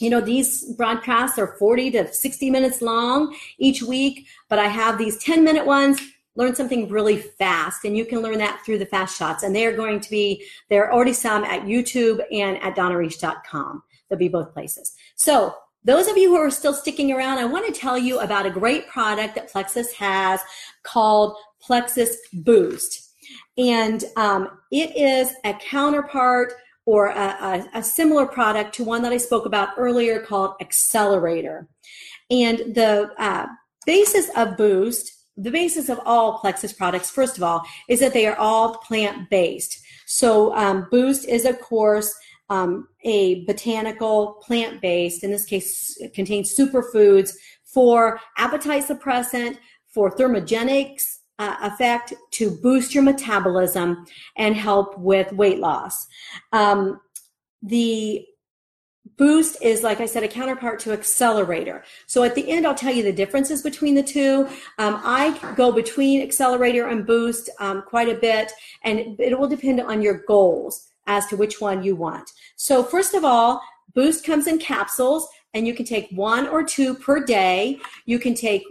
[0.00, 4.98] You know, these broadcasts are 40 to 60 minutes long each week, but I have
[4.98, 6.00] these 10 minute ones
[6.38, 9.66] learn something really fast and you can learn that through the fast shots and they
[9.66, 14.28] are going to be there are already some at youtube and at donnareish.com they'll be
[14.28, 14.94] both places.
[15.16, 18.46] So those of you who are still sticking around i want to tell you about
[18.46, 20.40] a great product that plexus has
[20.82, 23.12] called plexus boost.
[23.58, 26.54] And um, it is a counterpart
[26.86, 31.68] or a, a, a similar product to one that i spoke about earlier called accelerator.
[32.30, 33.46] And the uh,
[33.86, 38.26] basis of boost the basis of all Plexus products, first of all, is that they
[38.26, 39.78] are all plant based.
[40.06, 42.12] So, um, Boost is, of course,
[42.50, 47.32] um, a botanical plant based, in this case, contains superfoods
[47.64, 54.04] for appetite suppressant, for thermogenics uh, effect to boost your metabolism
[54.36, 56.06] and help with weight loss.
[56.52, 57.00] Um,
[57.62, 58.26] the
[59.18, 61.84] Boost is, like I said, a counterpart to Accelerator.
[62.06, 64.48] So at the end, I'll tell you the differences between the two.
[64.78, 68.52] Um, I go between Accelerator and Boost um, quite a bit,
[68.84, 72.30] and it will depend on your goals as to which one you want.
[72.56, 73.60] So first of all,
[73.94, 77.80] Boost comes in capsules, and you can take one or two per day.
[78.06, 78.62] You can take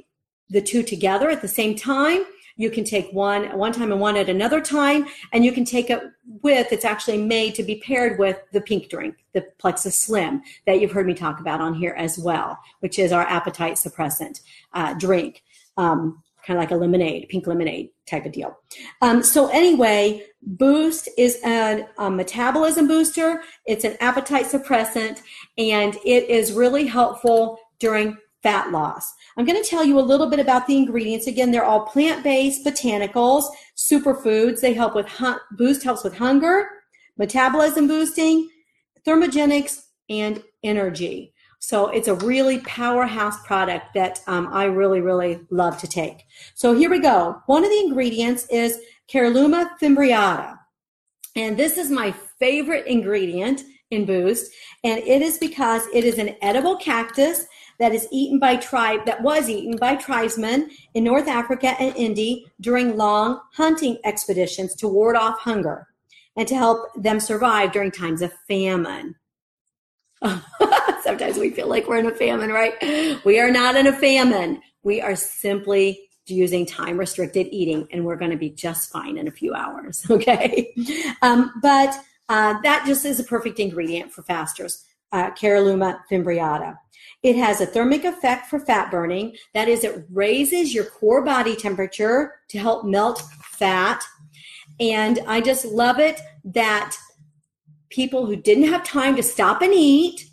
[0.50, 2.24] the two together at the same time
[2.58, 5.64] you can take one at one time and one at another time, and you can
[5.64, 6.02] take it
[6.42, 10.82] with, it's actually made to be paired with the pink drink, the Plexus Slim that
[10.82, 14.42] you've heard me talk about on here as well, which is our appetite suppressant
[14.74, 15.44] uh, drink.
[15.78, 18.58] Um, kind of like a lemonade, pink lemonade type of deal.
[19.02, 23.44] Um, so anyway, Boost is a, a, metabolism booster.
[23.66, 25.22] It's an appetite suppressant,
[25.58, 29.14] and it is really helpful during fat loss.
[29.36, 31.28] I'm going to tell you a little bit about the ingredients.
[31.28, 34.62] Again, they're all plant-based botanicals, superfoods.
[34.62, 35.08] They help with
[35.52, 36.70] boost helps with hunger,
[37.18, 38.50] metabolism boosting,
[39.06, 41.34] thermogenics, and energy.
[41.60, 46.26] So it's a really powerhouse product that um, I really, really love to take.
[46.54, 47.42] So here we go.
[47.48, 48.80] One of the ingredients is
[49.12, 50.58] Caralluma fimbriata.
[51.36, 54.52] And this is my favorite ingredient in Boost.
[54.84, 57.46] And it is because it is an edible cactus
[57.80, 62.38] that is eaten by tribe that was eaten by tribesmen in North Africa and India
[62.60, 65.88] during long hunting expeditions to ward off hunger
[66.36, 69.16] and to help them survive during times of famine.
[71.04, 73.24] Sometimes we feel like we're in a famine, right?
[73.24, 74.62] We are not in a famine.
[74.84, 79.28] We are simply using time restricted eating, and we're going to be just fine in
[79.28, 80.06] a few hours.
[80.18, 80.74] Okay.
[81.22, 81.96] Um, but
[82.30, 86.78] uh, that just is a perfect ingredient for fasters, uh, Caralluma fimbriata.
[87.28, 89.36] It has a thermic effect for fat burning.
[89.54, 94.02] That is, it raises your core body temperature to help melt fat.
[94.80, 96.96] And I just love it that
[97.90, 100.30] people who didn't have time to stop and eat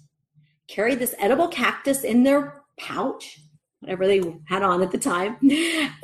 [0.68, 3.40] carry this edible cactus in their pouch,
[3.80, 5.36] whatever they had on at the time.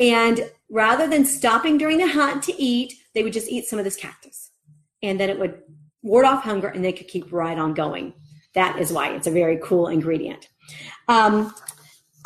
[0.00, 3.84] And rather than stopping during the hunt to eat, they would just eat some of
[3.84, 4.50] this cactus.
[5.04, 5.62] And then it would
[6.02, 8.12] ward off hunger and they could keep right on going.
[8.54, 10.48] That is why it's a very cool ingredient.
[11.08, 11.54] Um,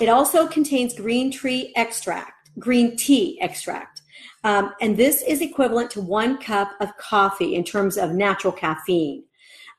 [0.01, 4.03] it also contains green tree extract, green tea extract.
[4.43, 9.24] Um, and this is equivalent to one cup of coffee in terms of natural caffeine.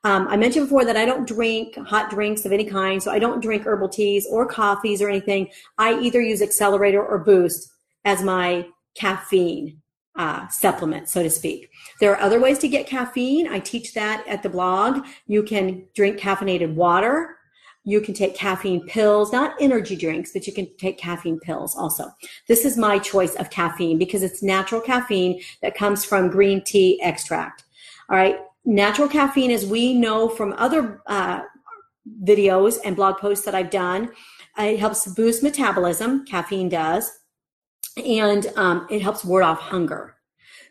[0.04, 3.20] Um, I mentioned before that I don't drink hot drinks of any kind, so I
[3.20, 5.50] don't drink herbal teas or coffees or anything.
[5.78, 7.72] I either use Accelerator or Boost
[8.06, 9.82] as my caffeine
[10.16, 11.70] uh, supplement, so to speak.
[12.00, 13.48] There are other ways to get caffeine.
[13.48, 15.06] I teach that at the blog.
[15.28, 17.35] You can drink caffeinated water.
[17.86, 22.12] You can take caffeine pills, not energy drinks, but you can take caffeine pills also.
[22.48, 27.02] This is my choice of caffeine because it's natural caffeine that comes from green tea
[27.02, 27.64] extract.
[28.10, 28.40] All right.
[28.66, 31.42] Natural caffeine, as we know from other uh,
[32.24, 34.10] videos and blog posts that I've done,
[34.58, 36.26] uh, it helps boost metabolism.
[36.26, 37.20] Caffeine does
[37.98, 40.16] and um, it helps ward off hunger.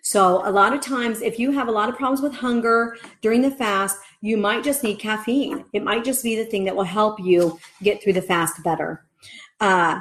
[0.03, 3.41] So a lot of times, if you have a lot of problems with hunger during
[3.41, 5.67] the fast, you might just need caffeine.
[5.75, 9.05] It might just be the thing that will help you get through the fast better.
[9.61, 10.01] Uh,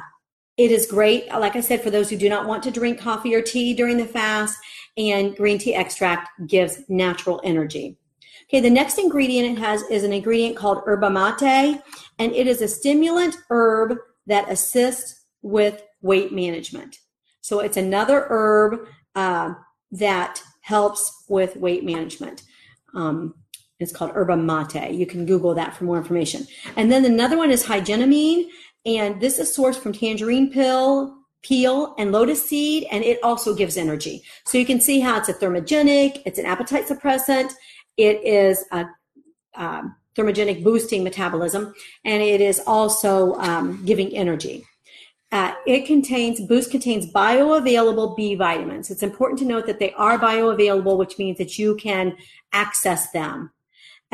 [0.56, 3.34] it is great, like I said, for those who do not want to drink coffee
[3.34, 4.56] or tea during the fast,
[4.96, 7.98] and green tea extract gives natural energy.
[8.48, 11.82] Okay, the next ingredient it has is an ingredient called yerba mate,
[12.18, 16.96] and it is a stimulant herb that assists with weight management.
[17.42, 19.52] So it's another herb uh,
[19.90, 22.42] that helps with weight management.
[22.94, 23.34] Um,
[23.80, 24.92] it's called yerba mate.
[24.92, 26.46] You can Google that for more information.
[26.76, 28.48] And then another one is higenamine,
[28.86, 33.76] and this is sourced from tangerine pill, peel, and lotus seed, and it also gives
[33.76, 34.22] energy.
[34.46, 37.52] So you can see how it's a thermogenic, it's an appetite suppressant,
[37.96, 38.86] it is a
[39.56, 44.64] um, thermogenic boosting metabolism, and it is also um, giving energy.
[45.32, 48.88] Uh, it contains, Boost contains bioavailable B vitamins.
[48.88, 52.16] It's important to note that they are bioavailable, which means that you can
[52.52, 53.50] access them.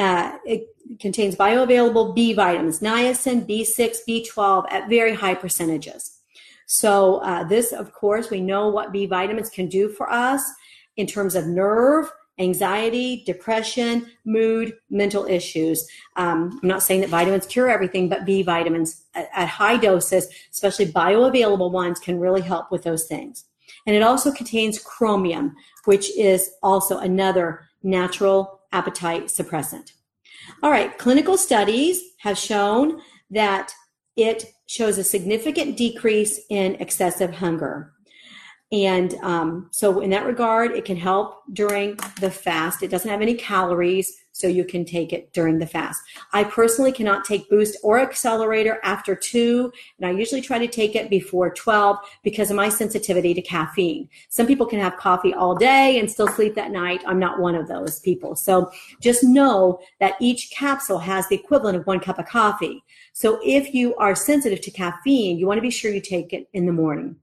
[0.01, 0.67] Uh, it
[0.99, 6.19] contains bioavailable B vitamins, niacin, B6, B12 at very high percentages.
[6.65, 10.43] So uh, this, of course, we know what B vitamins can do for us
[10.97, 15.87] in terms of nerve, anxiety, depression, mood, mental issues.
[16.17, 20.29] Um, I'm not saying that vitamins cure everything, but B vitamins at, at high doses,
[20.51, 23.45] especially bioavailable ones, can really help with those things.
[23.87, 29.93] And it also contains chromium, which is also another natural appetite suppressant.
[30.63, 33.01] All right, clinical studies have shown
[33.31, 33.73] that
[34.17, 37.93] it shows a significant decrease in excessive hunger.
[38.73, 42.83] And um, so, in that regard, it can help during the fast.
[42.83, 46.03] It doesn't have any calories, so you can take it during the fast.
[46.33, 50.97] I personally cannot take Boost or Accelerator after two, and I usually try to take
[50.97, 54.09] it before 12 because of my sensitivity to caffeine.
[54.29, 57.03] Some people can have coffee all day and still sleep that night.
[57.07, 58.35] I'm not one of those people.
[58.37, 58.71] So,
[59.01, 62.83] just know that each capsule has the equivalent of one cup of coffee.
[63.13, 66.49] So, if you are sensitive to caffeine, you want to be sure you take it
[66.53, 67.17] in the morning.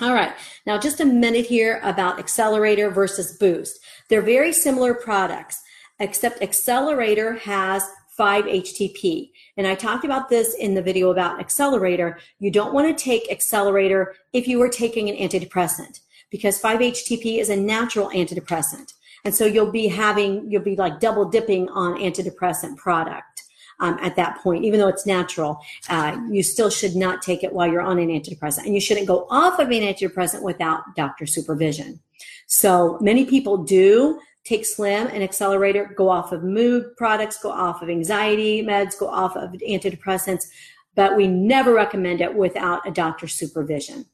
[0.00, 0.32] All right,
[0.66, 3.78] now just a minute here about Accelerator versus Boost.
[4.08, 5.62] They're very similar products,
[6.02, 7.88] except Accelerator has
[8.18, 9.30] 5-HTP.
[9.56, 12.18] And I talked about this in the video about Accelerator.
[12.38, 16.00] You don't want to take Accelerator if you are taking an antidepressant
[16.30, 18.92] because 5-HTP is a natural antidepressant.
[19.24, 23.44] And so you'll be having, you'll be like double dipping on antidepressant product
[23.80, 25.60] um, at that point, even though it's natural.
[25.88, 29.06] Uh, you still should not take it while you're on an antidepressant, and you shouldn't
[29.06, 32.00] go off of an antidepressant without doctor supervision.
[32.46, 37.82] So many people do take slim and accelerator go off of mood products go off
[37.82, 40.46] of anxiety meds go off of antidepressants
[40.94, 44.04] but we never recommend it without a doctor's supervision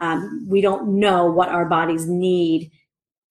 [0.00, 2.70] um, we don't know what our bodies need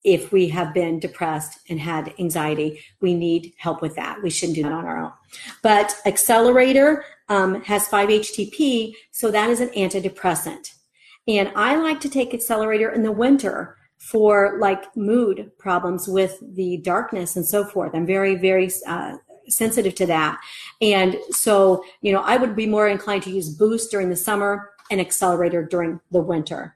[0.03, 4.21] if we have been depressed and had anxiety, we need help with that.
[4.23, 5.11] We shouldn't do that on our own.
[5.61, 10.71] But Accelerator um, has 5-HTP, so that is an antidepressant.
[11.27, 16.77] And I like to take Accelerator in the winter for like mood problems with the
[16.77, 17.93] darkness and so forth.
[17.93, 19.17] I'm very, very uh,
[19.49, 20.39] sensitive to that.
[20.81, 24.71] And so, you know, I would be more inclined to use Boost during the summer
[24.91, 26.75] and Accelerator during the winter.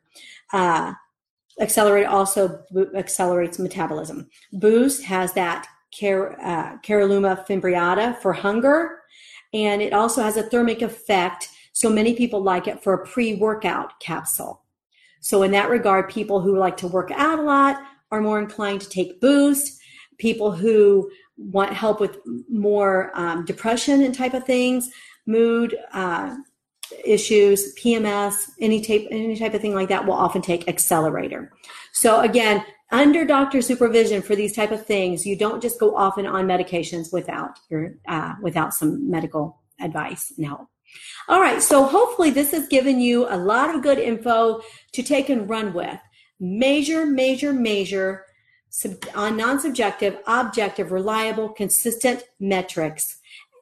[0.51, 0.93] Uh,
[1.59, 2.63] also
[2.95, 4.29] accelerates metabolism.
[4.53, 5.67] Boost has that
[5.99, 9.01] car, uh, fimbriata for hunger,
[9.53, 11.49] and it also has a thermic effect.
[11.73, 14.60] So many people like it for a pre-workout capsule.
[15.21, 18.81] So in that regard, people who like to work out a lot are more inclined
[18.81, 19.79] to take Boost.
[20.17, 22.19] People who want help with
[22.49, 24.91] more um, depression and type of things,
[25.25, 26.35] mood, uh,
[27.05, 31.51] issues, PMS, any type, any type of thing like that will often take accelerator.
[31.93, 36.17] So again, under doctor supervision for these type of things, you don't just go off
[36.17, 40.67] and on medications without your, uh, without some medical advice and help.
[41.27, 41.61] All right.
[41.61, 44.61] So hopefully this has given you a lot of good info
[44.93, 45.99] to take and run with.
[46.39, 48.25] measure, measure, uh, measure
[49.15, 53.17] on non subjective, objective, reliable, consistent metrics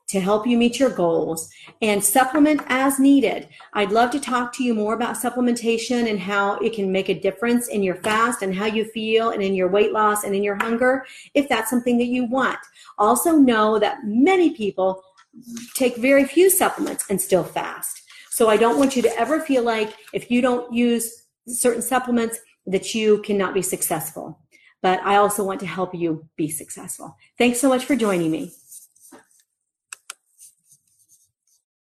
[0.09, 1.51] to help you meet your goals
[1.83, 3.47] and supplement as needed.
[3.73, 7.19] I'd love to talk to you more about supplementation and how it can make a
[7.19, 10.41] difference in your fast and how you feel and in your weight loss and in
[10.41, 11.05] your hunger
[11.35, 12.57] if that's something that you want.
[12.97, 15.03] Also, know that many people
[15.75, 18.01] take very few supplements and still fast.
[18.31, 22.39] So I don't want you to ever feel like if you don't use certain supplements
[22.65, 24.39] that you cannot be successful.
[24.81, 27.15] But I also want to help you be successful.
[27.37, 28.53] Thanks so much for joining me.